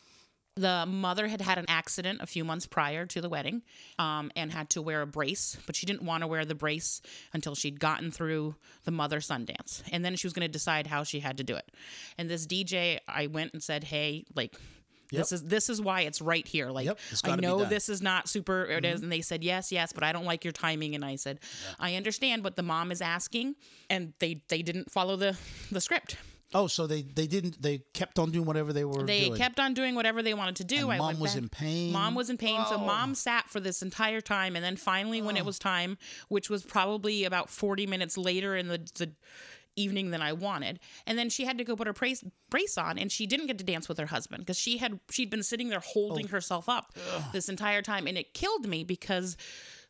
the 0.59 0.85
mother 0.85 1.27
had 1.27 1.41
had 1.41 1.57
an 1.57 1.65
accident 1.67 2.21
a 2.21 2.27
few 2.27 2.43
months 2.43 2.65
prior 2.67 3.05
to 3.05 3.21
the 3.21 3.29
wedding 3.29 3.61
um, 3.97 4.31
and 4.35 4.51
had 4.51 4.69
to 4.71 4.81
wear 4.81 5.01
a 5.01 5.07
brace, 5.07 5.57
but 5.65 5.75
she 5.75 5.85
didn't 5.85 6.03
want 6.03 6.21
to 6.21 6.27
wear 6.27 6.45
the 6.45 6.55
brace 6.55 7.01
until 7.33 7.55
she'd 7.55 7.79
gotten 7.79 8.11
through 8.11 8.55
the 8.83 8.91
mother 8.91 9.21
son 9.21 9.45
dance. 9.45 9.81
And 9.91 10.03
then 10.03 10.15
she 10.15 10.27
was 10.27 10.33
going 10.33 10.47
to 10.47 10.51
decide 10.51 10.87
how 10.87 11.03
she 11.03 11.19
had 11.21 11.37
to 11.37 11.43
do 11.43 11.55
it. 11.55 11.71
And 12.17 12.29
this 12.29 12.45
DJ, 12.45 12.99
I 13.07 13.27
went 13.27 13.53
and 13.53 13.63
said, 13.63 13.83
hey, 13.85 14.25
like, 14.35 14.55
This 15.11 15.31
is 15.31 15.43
this 15.43 15.69
is 15.69 15.81
why 15.81 16.01
it's 16.01 16.21
right 16.21 16.47
here. 16.47 16.69
Like 16.69 16.85
Yep, 16.85 16.99
I 17.23 17.35
know. 17.37 17.57
Mm-hmm. 17.59 17.69
this 17.69 17.89
is 17.89 17.99
not 18.01 18.29
super. 18.29 18.65
It 18.65 18.85
is, 18.85 19.01
and 19.01 19.11
they 19.11 19.21
said 19.21 19.43
yes, 19.43 19.71
yes, 19.71 19.91
but 19.91 20.03
I 20.03 20.11
don't 20.11 20.25
like 20.25 20.43
your 20.45 20.53
timing. 20.53 20.93
And 20.93 21.03
I 21.03 21.15
said, 21.15 21.39
I 21.79 21.95
understand, 21.95 22.43
but 22.43 22.55
the 22.55 22.61
mom 22.61 22.91
is 22.91 23.01
asking, 23.01 23.55
and 23.89 24.13
they 24.19 24.43
they 24.49 24.61
didn't 24.61 24.91
follow 24.91 25.15
the 25.15 25.35
the 25.71 25.81
script. 25.81 26.17
Oh, 26.53 26.65
so 26.67 26.87
they 26.87 27.03
they 27.03 27.27
didn't. 27.27 27.61
They 27.61 27.83
kept 27.93 28.17
on 28.17 28.31
doing 28.31 28.45
whatever 28.45 28.73
they 28.73 28.83
were 28.83 28.93
doing? 28.93 29.05
They 29.05 29.25
doing. 29.27 29.37
kept 29.37 29.59
on 29.59 29.73
doing 29.75 29.93
whatever 29.93 30.23
they 30.23 30.33
wanted 30.33 30.55
to 30.57 30.63
do. 30.63 30.89
And 30.89 30.93
I 31.01 31.11
mom 31.11 31.19
was 31.19 31.33
back- 31.35 31.43
in 31.43 31.49
pain? 31.49 31.91
Mom 31.93 32.15
was 32.15 32.29
in 32.29 32.37
pain. 32.37 32.59
So 32.67 32.75
Oh. 32.75 32.85
mom 32.85 33.13
sat 33.13 33.49
for 33.49 33.59
this 33.59 33.81
entire 33.83 34.19
time, 34.21 34.55
and 34.55 34.65
then 34.65 34.75
finally, 34.75 35.21
when 35.21 35.37
it 35.37 35.41
oh. 35.41 35.45
was 35.45 35.59
time, 35.59 35.97
which 36.27 36.49
was 36.49 36.63
probably 36.63 37.23
about 37.23 37.49
forty 37.51 37.85
minutes 37.85 38.17
later 38.17 38.55
in 38.55 38.67
the 38.67 38.79
the 38.95 39.11
evening 39.75 40.09
than 40.11 40.21
I 40.21 40.33
wanted. 40.33 40.79
And 41.05 41.17
then 41.17 41.29
she 41.29 41.45
had 41.45 41.57
to 41.59 41.63
go 41.63 41.75
put 41.75 41.87
her 41.87 41.93
brace, 41.93 42.21
brace 42.49 42.77
on 42.77 42.97
and 42.97 43.09
she 43.09 43.25
didn't 43.25 43.47
get 43.47 43.57
to 43.59 43.63
dance 43.63 43.87
with 43.87 43.97
her 43.97 44.07
husband 44.07 44.41
because 44.41 44.57
she 44.59 44.77
had 44.77 44.99
she'd 45.09 45.29
been 45.29 45.43
sitting 45.43 45.69
there 45.69 45.79
holding 45.79 46.25
Oh. 46.25 46.29
herself 46.29 46.67
up 46.67 46.93
this 47.31 47.47
entire 47.47 47.81
time 47.81 48.05
and 48.05 48.17
it 48.17 48.33
killed 48.33 48.67
me 48.67 48.83
because 48.83 49.37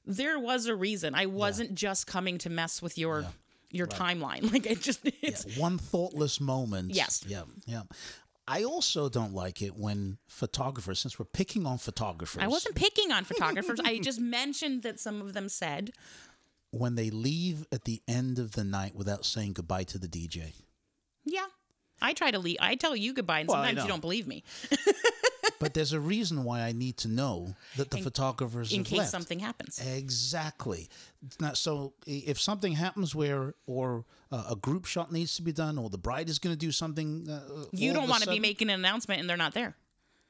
there 0.06 0.38
was 0.38 0.68
a 0.68 0.76
reason. 0.76 1.16
I 1.16 1.26
wasn't 1.26 1.74
just 1.74 2.06
coming 2.06 2.38
to 2.40 2.50
mess 2.52 2.82
with 2.84 2.98
your 3.00 3.26
your 3.72 3.88
timeline. 3.88 4.42
Like 4.52 4.66
it 4.66 4.82
just 4.82 5.02
it's 5.04 5.58
one 5.58 5.78
thoughtless 5.78 6.40
moment. 6.42 6.92
Yes. 6.96 7.24
Yeah. 7.28 7.44
Yeah. 7.66 7.84
I 8.48 8.64
also 8.64 9.10
don't 9.10 9.34
like 9.34 9.62
it 9.62 9.76
when 9.76 10.18
photographers, 10.28 11.00
since 11.00 11.20
we're 11.20 11.26
picking 11.26 11.68
on 11.68 11.78
photographers, 11.78 12.42
I 12.42 12.48
wasn't 12.48 12.74
picking 12.76 13.12
on 13.12 13.24
photographers. 13.24 13.80
I 13.84 14.00
just 14.00 14.20
mentioned 14.20 14.82
that 14.82 15.00
some 15.00 15.22
of 15.22 15.34
them 15.34 15.50
said, 15.50 15.92
when 16.72 16.96
they 16.96 17.12
leave 17.12 17.68
at 17.72 17.84
the 17.84 18.02
end 18.08 18.40
of 18.40 18.54
the 18.54 18.64
night 18.64 18.96
without 18.96 19.24
saying 19.24 19.54
goodbye 19.54 19.84
to 19.84 20.00
the 20.00 20.08
DJ. 20.08 20.54
"Yeah, 21.24 21.46
I 22.02 22.14
try 22.14 22.32
to 22.32 22.40
leave. 22.40 22.58
I 22.60 22.74
tell 22.74 22.96
you 22.96 23.14
goodbye, 23.14 23.42
and 23.42 23.50
Well, 23.50 23.58
sometimes 23.64 23.84
you 23.84 23.88
don't 23.88 24.02
believe 24.02 24.26
me 24.26 24.44
But 25.60 25.74
there's 25.74 25.92
a 25.94 26.00
reason 26.00 26.44
why 26.46 26.62
I 26.62 26.72
need 26.72 26.96
to 26.98 27.08
know 27.10 27.56
that 27.78 27.90
the 27.92 27.98
In- 27.98 28.04
photographers 28.04 28.72
in 28.72 28.84
case 28.84 29.00
left. 29.00 29.12
something 29.12 29.40
happens." 29.40 29.80
Exactly. 29.80 30.90
Not 31.40 31.58
so 31.58 31.94
if 32.06 32.40
something 32.40 32.74
happens 32.74 33.14
where 33.14 33.54
or 33.68 34.06
uh, 34.32 34.46
a 34.52 34.56
group 34.56 34.86
shot 34.86 35.12
needs 35.12 35.36
to 35.36 35.42
be 35.42 35.52
done 35.52 35.78
or 35.78 35.90
the 35.90 35.98
bride 35.98 36.30
is 36.30 36.40
going 36.40 36.54
to 36.56 36.60
do 36.60 36.72
something 36.72 37.30
uh, 37.30 37.66
You 37.72 37.94
don't 37.94 38.08
want 38.10 38.24
to 38.24 38.30
be 38.30 38.40
making 38.40 38.70
an 38.70 38.80
announcement 38.80 39.20
and 39.20 39.30
they're 39.30 39.38
not 39.38 39.54
there. 39.54 39.76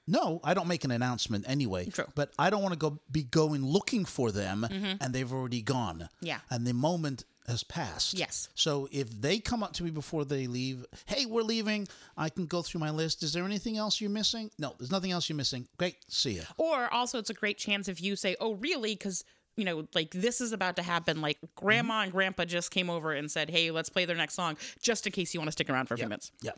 No, 0.07 0.39
I 0.43 0.55
don't 0.55 0.67
make 0.67 0.83
an 0.83 0.89
announcement 0.91 1.45
anyway. 1.47 1.85
True. 1.85 2.05
But 2.15 2.31
I 2.39 2.49
don't 2.49 2.63
want 2.63 2.73
to 2.73 2.79
go 2.79 2.99
be 3.11 3.21
going 3.23 3.63
looking 3.63 4.05
for 4.05 4.31
them 4.31 4.65
Mhm. 4.67 4.97
and 4.99 5.13
they've 5.13 5.31
already 5.31 5.61
gone. 5.61 6.09
Yeah. 6.21 6.39
And 6.49 6.65
the 6.65 6.73
moment 6.73 7.25
has 7.49 7.63
passed. 7.63 8.13
Yes. 8.13 8.49
So 8.55 8.87
if 8.91 9.09
they 9.21 9.39
come 9.39 9.63
up 9.63 9.73
to 9.73 9.83
me 9.83 9.91
before 9.91 10.23
they 10.23 10.47
leave, 10.47 10.85
hey, 11.05 11.25
we're 11.25 11.41
leaving, 11.41 11.87
I 12.15 12.29
can 12.29 12.45
go 12.45 12.61
through 12.61 12.79
my 12.79 12.91
list. 12.91 13.23
Is 13.23 13.33
there 13.33 13.43
anything 13.43 13.77
else 13.77 13.99
you're 13.99 14.09
missing? 14.09 14.51
No, 14.57 14.75
there's 14.77 14.91
nothing 14.91 15.11
else 15.11 15.27
you're 15.27 15.35
missing. 15.35 15.67
Great, 15.77 15.97
see 16.07 16.31
ya. 16.31 16.43
Or 16.57 16.91
also, 16.93 17.19
it's 17.19 17.29
a 17.29 17.33
great 17.33 17.57
chance 17.57 17.87
if 17.87 18.01
you 18.01 18.15
say, 18.15 18.35
"Oh, 18.39 18.53
really?" 18.55 18.93
Because 18.93 19.25
you 19.55 19.65
know, 19.65 19.85
like 19.93 20.11
this 20.11 20.39
is 20.39 20.53
about 20.53 20.77
to 20.77 20.83
happen. 20.83 21.21
Like 21.21 21.37
grandma 21.55 21.95
mm-hmm. 21.95 22.03
and 22.03 22.11
grandpa 22.11 22.45
just 22.45 22.71
came 22.71 22.89
over 22.89 23.11
and 23.11 23.29
said, 23.29 23.49
"Hey, 23.49 23.71
let's 23.71 23.89
play 23.89 24.05
their 24.05 24.15
next 24.15 24.35
song," 24.35 24.57
just 24.81 25.05
in 25.05 25.11
case 25.11 25.33
you 25.33 25.39
want 25.39 25.49
to 25.49 25.51
stick 25.51 25.69
around 25.69 25.87
for 25.87 25.95
a 25.95 25.97
few 25.97 26.07
minutes. 26.07 26.31
Yeah, 26.41 26.51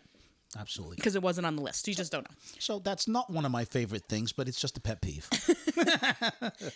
absolutely. 0.58 0.96
Because 0.98 1.16
it 1.16 1.22
wasn't 1.22 1.48
on 1.48 1.56
the 1.56 1.62
list. 1.62 1.88
You 1.88 1.94
just 1.94 2.12
don't 2.12 2.30
know. 2.30 2.36
So 2.60 2.80
that's 2.80 3.08
not 3.08 3.30
one 3.30 3.46
of 3.46 3.52
my 3.52 3.66
favorite 3.66 4.04
things, 4.08 4.32
but 4.32 4.48
it's 4.48 4.60
just 4.60 4.78
a 4.78 4.82
pet 4.82 5.02
peeve. 5.02 5.30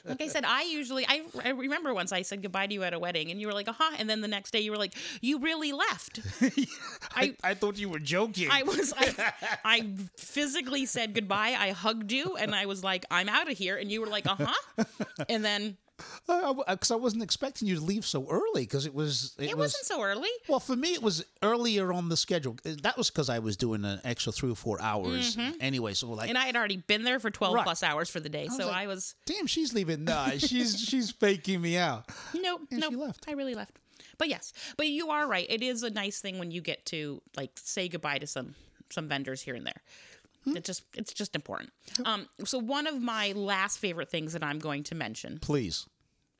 Like 0.05 0.21
I 0.21 0.27
said, 0.27 0.45
I 0.45 0.63
usually 0.63 1.05
I, 1.07 1.23
I 1.43 1.49
remember 1.49 1.93
once 1.93 2.11
I 2.11 2.21
said 2.21 2.41
goodbye 2.41 2.67
to 2.67 2.73
you 2.73 2.83
at 2.83 2.93
a 2.93 2.99
wedding, 2.99 3.31
and 3.31 3.39
you 3.39 3.47
were 3.47 3.53
like, 3.53 3.67
"Uh 3.67 3.73
huh," 3.77 3.95
and 3.99 4.09
then 4.09 4.21
the 4.21 4.27
next 4.27 4.51
day 4.51 4.59
you 4.59 4.71
were 4.71 4.77
like, 4.77 4.93
"You 5.21 5.39
really 5.39 5.71
left." 5.71 6.19
I, 7.15 7.35
I 7.43 7.53
thought 7.53 7.77
you 7.77 7.89
were 7.89 7.99
joking. 7.99 8.49
I 8.51 8.63
was 8.63 8.93
I, 8.95 9.33
I 9.65 9.89
physically 10.17 10.85
said 10.85 11.13
goodbye. 11.13 11.55
I 11.57 11.71
hugged 11.71 12.11
you, 12.11 12.35
and 12.37 12.53
I 12.55 12.65
was 12.65 12.83
like, 12.83 13.05
"I'm 13.11 13.29
out 13.29 13.51
of 13.51 13.57
here," 13.57 13.77
and 13.77 13.91
you 13.91 14.01
were 14.01 14.07
like, 14.07 14.25
"Uh 14.27 14.35
huh," 14.39 14.83
and 15.29 15.43
then 15.43 15.77
Because 16.27 16.91
I, 16.91 16.95
wasn't 16.95 17.23
expecting 17.23 17.67
you 17.67 17.75
to 17.75 17.81
leave 17.81 18.05
so 18.05 18.27
early 18.29 18.61
because 18.63 18.85
it 18.85 18.93
was. 18.93 19.35
It, 19.37 19.51
it 19.51 19.57
was, 19.57 19.73
wasn't 19.73 19.85
so 19.85 20.01
early. 20.01 20.29
Well, 20.47 20.59
for 20.59 20.75
me, 20.75 20.93
it 20.93 21.01
was 21.01 21.23
earlier 21.41 21.93
on 21.93 22.09
the 22.09 22.17
schedule. 22.17 22.57
Uh, 22.65 22.71
That 22.83 22.97
was 22.97 23.09
because 23.09 23.29
I 23.29 23.39
was 23.39 23.55
doing 23.57 23.85
an 23.85 24.01
extra 24.03 24.31
three 24.31 24.51
or 24.51 24.55
four 24.55 24.81
hours 24.81 25.35
Mhm. 25.35 25.55
anyway. 25.61 25.93
So 25.93 26.09
like, 26.11 26.29
and 26.29 26.37
I 26.37 26.45
had 26.45 26.55
already 26.55 26.77
been 26.77 27.03
there 27.03 27.19
for 27.19 27.29
12 27.31 27.53
Right. 27.55 27.63
plus 27.63 27.83
hours 27.83 28.09
for 28.09 28.19
the 28.19 28.29
day, 28.29 28.45
was 28.45 28.57
so 28.57 28.67
like, 28.67 28.75
I 28.75 28.87
was 28.87 29.15
damn, 29.25 29.47
she's 29.47 29.73
leaving. 29.73 30.03
Nah, 30.05 30.31
she's 30.31 30.79
she's 30.79 31.11
faking 31.11 31.61
me 31.61 31.77
out. 31.77 32.09
Nope, 32.33 32.61
nope. 32.71 33.15
I 33.27 33.31
really 33.33 33.55
left. 33.55 33.77
But 34.17 34.29
yes, 34.29 34.53
but 34.77 34.87
you 34.87 35.09
are 35.09 35.27
right. 35.27 35.45
It 35.49 35.61
is 35.63 35.83
a 35.83 35.89
nice 35.89 36.19
thing 36.19 36.39
when 36.39 36.51
you 36.51 36.61
get 36.61 36.85
to 36.87 37.21
like 37.35 37.51
say 37.55 37.87
goodbye 37.89 38.19
to 38.19 38.27
some 38.27 38.55
some 38.91 39.07
vendors 39.07 39.41
here 39.41 39.55
and 39.55 39.65
there. 39.65 39.81
Hmm. 40.45 40.57
It 40.57 40.63
just 40.63 40.83
it's 40.95 41.13
just 41.13 41.35
important. 41.35 41.71
Um, 42.05 42.27
so 42.43 42.59
one 42.59 42.87
of 42.87 43.01
my 43.01 43.31
last 43.33 43.79
favorite 43.79 44.09
things 44.09 44.33
that 44.33 44.43
I'm 44.43 44.59
going 44.59 44.83
to 44.83 44.95
mention 44.95 45.39
Please. 45.39 45.87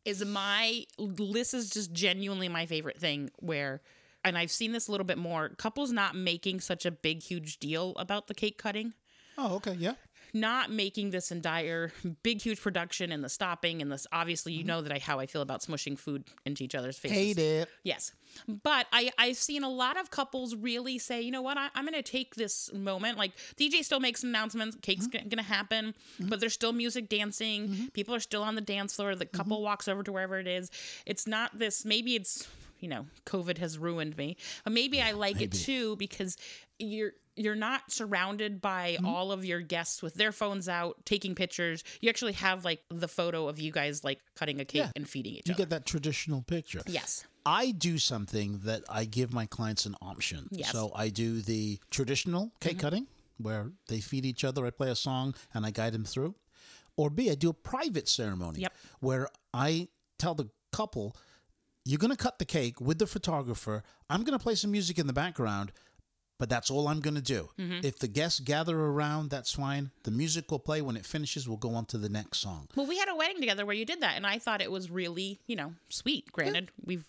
is 0.06 0.24
my 0.24 0.86
this 0.98 1.54
is 1.54 1.70
just 1.70 1.91
genuinely 1.91 2.48
my 2.48 2.65
favorite 2.65 3.00
thing 3.00 3.32
where 3.39 3.82
and 4.24 4.38
I've 4.38 4.52
seen 4.52 4.72
this 4.72 4.88
a 4.88 4.91
little 4.91 5.06
bit 5.06 5.18
more 5.18 5.50
couples 5.50 5.91
not 5.91 6.15
making 6.15 6.60
such 6.60 6.86
a 6.86 6.91
big 6.91 7.22
huge 7.22 7.60
deal 7.60 7.94
about 7.98 8.28
the 8.28 8.34
cake 8.34 8.58
cutting 8.58 8.94
Oh, 9.38 9.56
okay, 9.56 9.74
yeah. 9.74 9.94
Not 10.36 10.69
making 10.69 11.10
this 11.12 11.32
entire 11.32 11.91
big 12.21 12.41
huge 12.41 12.62
production 12.62 13.12
and 13.12 13.24
the 13.24 13.30
stopping 13.30 13.82
and 13.82 13.91
this 13.91 14.06
obviously 14.12 14.52
you 14.52 14.60
mm-hmm. 14.60 14.67
know 14.67 14.82
that 14.82 14.91
I 14.91 15.00
how 15.00 15.17
I 15.19 15.26
feel 15.26 15.41
about 15.41 15.62
smushing 15.62 15.98
food 15.98 16.26
into 16.45 16.63
each 16.63 16.76
other's 16.76 16.98
faces. 16.98 17.17
Hate 17.17 17.39
it. 17.39 17.69
Yes. 17.84 18.12
But 18.48 18.88
I, 18.91 19.12
I've 19.17 19.38
seen 19.38 19.63
a 19.63 19.69
lot 19.69 19.98
of 19.98 20.12
couples 20.12 20.56
really 20.56 21.00
say, 21.00 21.21
you 21.21 21.32
know 21.32 21.41
what, 21.41 21.58
I, 21.58 21.69
I'm 21.74 21.86
going 21.86 21.93
to 21.93 22.02
take 22.02 22.36
this 22.36 22.71
moment. 22.74 23.17
Like, 23.17 23.32
DJ 23.56 23.84
still 23.84 24.00
makes 24.00 24.24
announcements, 24.24 24.78
cake's 24.82 25.08
mm-hmm. 25.08 25.30
going 25.30 25.38
to 25.38 25.43
happen, 25.43 25.93
mm-hmm. 26.19 26.28
but 26.30 26.39
there's 26.41 26.54
still 26.54 26.74
music, 26.74 27.08
dancing. 27.08 27.89
People 27.93 28.13
are 28.13 28.19
still 28.19 28.43
on 28.43 28.56
the 28.56 28.62
dance 28.62 28.95
floor. 28.95 29.15
The 29.15 29.26
couple 29.26 29.62
walks 29.62 29.88
over 29.88 30.04
to 30.04 30.12
wherever 30.12 30.38
it 30.38 30.48
is. 30.48 30.69
It's 31.06 31.26
not 31.26 31.58
this, 31.58 31.86
maybe 31.86 32.15
it's, 32.15 32.48
you 32.80 32.89
know, 32.89 33.06
COVID 33.26 33.58
has 33.60 33.78
ruined 33.78 34.17
me. 34.17 34.38
But 34.63 34.74
maybe 34.74 35.02
I 35.02 35.12
like 35.12 35.41
it 35.41 35.52
too 35.52 35.95
because 35.95 36.38
you're 36.78 37.13
you're 37.36 37.56
not 37.56 37.91
surrounded 37.91 38.62
by 38.62 38.93
mm-hmm. 38.93 39.06
all 39.06 39.32
of 39.32 39.45
your 39.45 39.62
guests 39.62 40.02
with 40.02 40.15
their 40.15 40.32
phones 40.32 40.69
out 40.69 41.06
taking 41.06 41.36
pictures. 41.36 41.84
You 42.02 42.10
actually 42.10 42.34
have 42.34 42.63
like 42.63 42.82
the 42.89 43.08
photo 43.08 43.48
of 43.48 43.60
you 43.60 43.71
guys 43.71 44.04
like 44.04 44.19
cutting 44.36 44.60
a 44.60 44.65
cake 44.65 44.80
Yeah. 44.80 44.91
and 44.95 45.08
feeding 45.08 45.34
each 45.34 45.48
You 45.48 45.54
other. 45.54 45.62
You 45.62 45.65
get 45.65 45.69
that 45.71 45.86
traditional 45.86 46.41
picture. 46.41 46.82
Yes. 46.88 47.26
I 47.45 47.71
do 47.71 47.98
something 47.98 48.60
that 48.63 48.84
I 48.89 49.06
give 49.06 49.34
my 49.34 49.45
clients 49.45 49.86
an 49.86 49.95
option. 50.02 50.48
Yes. 50.52 50.71
So 50.71 50.91
I 50.95 51.10
do 51.10 51.41
the 51.41 51.80
traditional 51.91 52.52
cake 52.60 52.74
mm-hmm. 52.74 52.82
cutting 52.82 53.08
where 53.38 53.71
they 53.88 54.00
feed 54.00 54.26
each 54.26 54.43
other. 54.43 54.65
I 54.65 54.69
play 54.69 54.89
a 54.89 54.95
song 54.95 55.36
and 55.54 55.65
I 55.65 55.71
guide 55.71 55.93
them 55.93 56.06
through. 56.06 56.36
Or 56.98 57.10
B, 57.10 57.30
I 57.30 57.36
do 57.36 57.50
a 57.50 57.54
private 57.54 58.08
ceremony 58.08 58.62
Yep. 58.62 58.74
where 59.02 59.28
I 59.54 59.89
tell 60.17 60.34
the 60.34 60.50
couple, 60.71 61.15
you're 61.84 62.00
going 62.00 62.12
to 62.12 62.17
cut 62.17 62.39
the 62.39 62.45
cake 62.45 62.82
with 62.82 63.00
the 63.00 63.08
photographer. 63.08 63.84
I'm 64.10 64.24
going 64.24 64.38
to 64.38 64.41
play 64.41 64.56
some 64.56 64.71
music 64.71 64.98
in 64.98 65.06
the 65.08 65.13
background, 65.13 65.71
but 66.38 66.50
that's 66.50 66.69
all 66.69 66.88
I'm 66.88 67.00
going 67.00 67.15
to 67.15 67.21
do. 67.21 67.50
Mhm. 67.58 67.84
If 67.84 68.00
the 68.00 68.08
guests 68.08 68.39
gather 68.39 68.78
around, 68.78 69.30
that's 69.30 69.54
fine. 69.54 69.91
The 70.04 70.12
music 70.12 70.52
will 70.52 70.60
play. 70.60 70.82
When 70.82 70.98
it 70.98 71.06
finishes, 71.06 71.48
we'll 71.48 71.58
go 71.58 71.76
on 71.76 71.86
to 71.88 71.98
the 71.98 72.10
next 72.10 72.39
song. 72.39 72.67
Well, 72.76 72.86
we 72.88 72.98
had 72.98 73.10
a 73.10 73.15
wedding 73.15 73.39
together 73.39 73.65
where 73.65 73.76
you 73.76 73.86
did 73.86 74.02
that, 74.02 74.15
and 74.15 74.26
I 74.28 74.39
thought 74.39 74.62
it 74.62 74.71
was 74.71 74.89
really, 74.89 75.39
you 75.48 75.56
know, 75.56 75.74
sweet. 75.89 76.32
Granted, 76.32 76.71
we've 76.84 77.06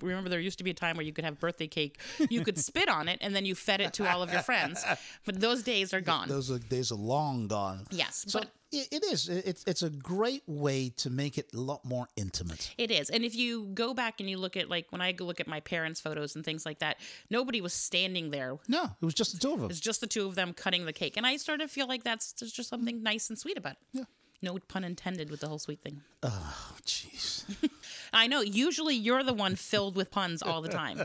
remember 0.00 0.30
there 0.30 0.40
used 0.40 0.56
to 0.58 0.64
be 0.64 0.70
a 0.70 0.74
time 0.74 0.96
where 0.96 1.04
you 1.04 1.12
could 1.12 1.24
have 1.24 1.38
birthday 1.38 1.66
cake, 1.66 1.98
you 2.30 2.42
could 2.44 2.56
spit 2.70 2.88
on 2.88 3.08
it, 3.08 3.18
and 3.20 3.34
then 3.36 3.44
you 3.44 3.54
fed 3.54 3.80
it 3.80 3.92
to 3.94 4.10
all 4.10 4.22
of 4.22 4.32
your 4.32 4.40
friends. 4.42 4.82
But 5.26 5.40
those 5.40 5.62
days 5.62 5.92
are 5.92 6.00
gone. 6.00 6.28
Those 6.28 6.50
are, 6.50 6.58
days 6.58 6.90
are 6.92 6.96
long 6.96 7.46
gone. 7.48 7.86
Yes, 7.90 8.24
So 8.26 8.40
but 8.40 8.50
it, 8.72 8.88
it 8.90 9.04
is. 9.04 9.28
It's 9.28 9.64
it's 9.66 9.82
a 9.82 9.90
great 9.90 10.42
way 10.46 10.88
to 10.96 11.10
make 11.10 11.38
it 11.38 11.50
a 11.54 11.58
lot 11.58 11.84
more 11.84 12.08
intimate. 12.16 12.74
It 12.78 12.90
is. 12.90 13.10
And 13.10 13.24
if 13.24 13.36
you 13.36 13.66
go 13.74 13.94
back 13.94 14.20
and 14.20 14.28
you 14.28 14.38
look 14.38 14.56
at 14.56 14.68
like 14.68 14.86
when 14.90 15.00
I 15.00 15.14
look 15.18 15.40
at 15.40 15.46
my 15.46 15.60
parents' 15.60 16.00
photos 16.00 16.34
and 16.34 16.44
things 16.44 16.64
like 16.64 16.78
that, 16.80 16.98
nobody 17.30 17.60
was 17.60 17.72
standing 17.72 18.30
there. 18.30 18.56
No, 18.68 18.84
it 18.84 19.04
was 19.04 19.14
just 19.14 19.32
the 19.32 19.38
two 19.38 19.52
of 19.52 19.60
them. 19.60 19.70
It's 19.70 19.80
just 19.80 20.00
the 20.00 20.06
two 20.06 20.26
of 20.26 20.34
them 20.34 20.52
cutting 20.54 20.86
the 20.86 20.92
cake. 20.92 21.16
And 21.16 21.26
I 21.26 21.36
sort 21.36 21.60
of 21.60 21.70
feel 21.70 21.86
like 21.86 22.02
that's 22.02 22.32
there's 22.32 22.52
just 22.52 22.68
something 22.68 23.02
nice 23.02 23.28
and 23.28 23.38
sweet 23.38 23.58
about 23.58 23.72
it. 23.72 23.78
Yeah. 23.92 24.04
No 24.44 24.58
pun 24.66 24.82
intended 24.82 25.30
with 25.30 25.38
the 25.38 25.46
whole 25.46 25.60
sweet 25.60 25.80
thing. 25.82 26.00
Oh, 26.24 26.76
jeez. 26.84 27.44
I 28.12 28.26
know. 28.26 28.40
Usually 28.40 28.96
you're 28.96 29.22
the 29.22 29.32
one 29.32 29.54
filled 29.54 29.94
with 29.94 30.10
puns 30.10 30.42
all 30.42 30.60
the 30.62 30.68
time. 30.68 31.04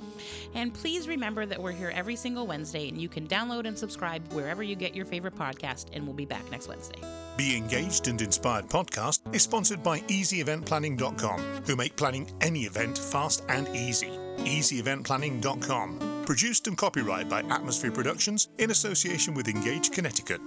And 0.54 0.74
please 0.74 1.08
remember 1.08 1.46
that 1.46 1.62
we're 1.62 1.72
here 1.72 1.94
every 1.96 2.18
single 2.18 2.46
Wednesday 2.46 2.89
and 2.89 3.02
you 3.02 3.08
can 3.08 3.26
download 3.26 3.66
and 3.66 3.78
subscribe 3.80 4.34
wherever 4.34 4.62
you 4.62 4.76
get 4.76 4.94
your 4.94 5.06
favorite 5.06 5.36
podcast, 5.36 5.86
and 5.94 6.06
we'll 6.06 6.13
be 6.13 6.26
back 6.26 6.52
next 6.52 6.68
Wednesday. 6.68 7.00
Be 7.38 7.56
Engaged 7.56 8.10
and 8.10 8.22
Inspired 8.22 8.68
podcast 8.68 9.34
is 9.34 9.44
sponsored 9.44 9.82
by 9.82 10.02
EasyEventPlanning.com, 10.02 11.39
who 11.66 11.78
make 11.78 11.96
planning 11.96 12.30
any 12.42 12.63
event 12.63 12.98
fast 12.98 13.46
and 13.48 13.70
easy. 13.70 14.12
EasyEventPlanning.com. 14.39 16.24
Produced 16.26 16.68
and 16.68 16.78
copyrighted 16.78 17.30
by 17.30 17.39
Atmosphere 17.44 17.92
Productions 17.92 18.50
in 18.58 18.72
association 18.72 19.34
with 19.34 19.48
Engage 19.48 19.92
Connecticut. 19.92 20.42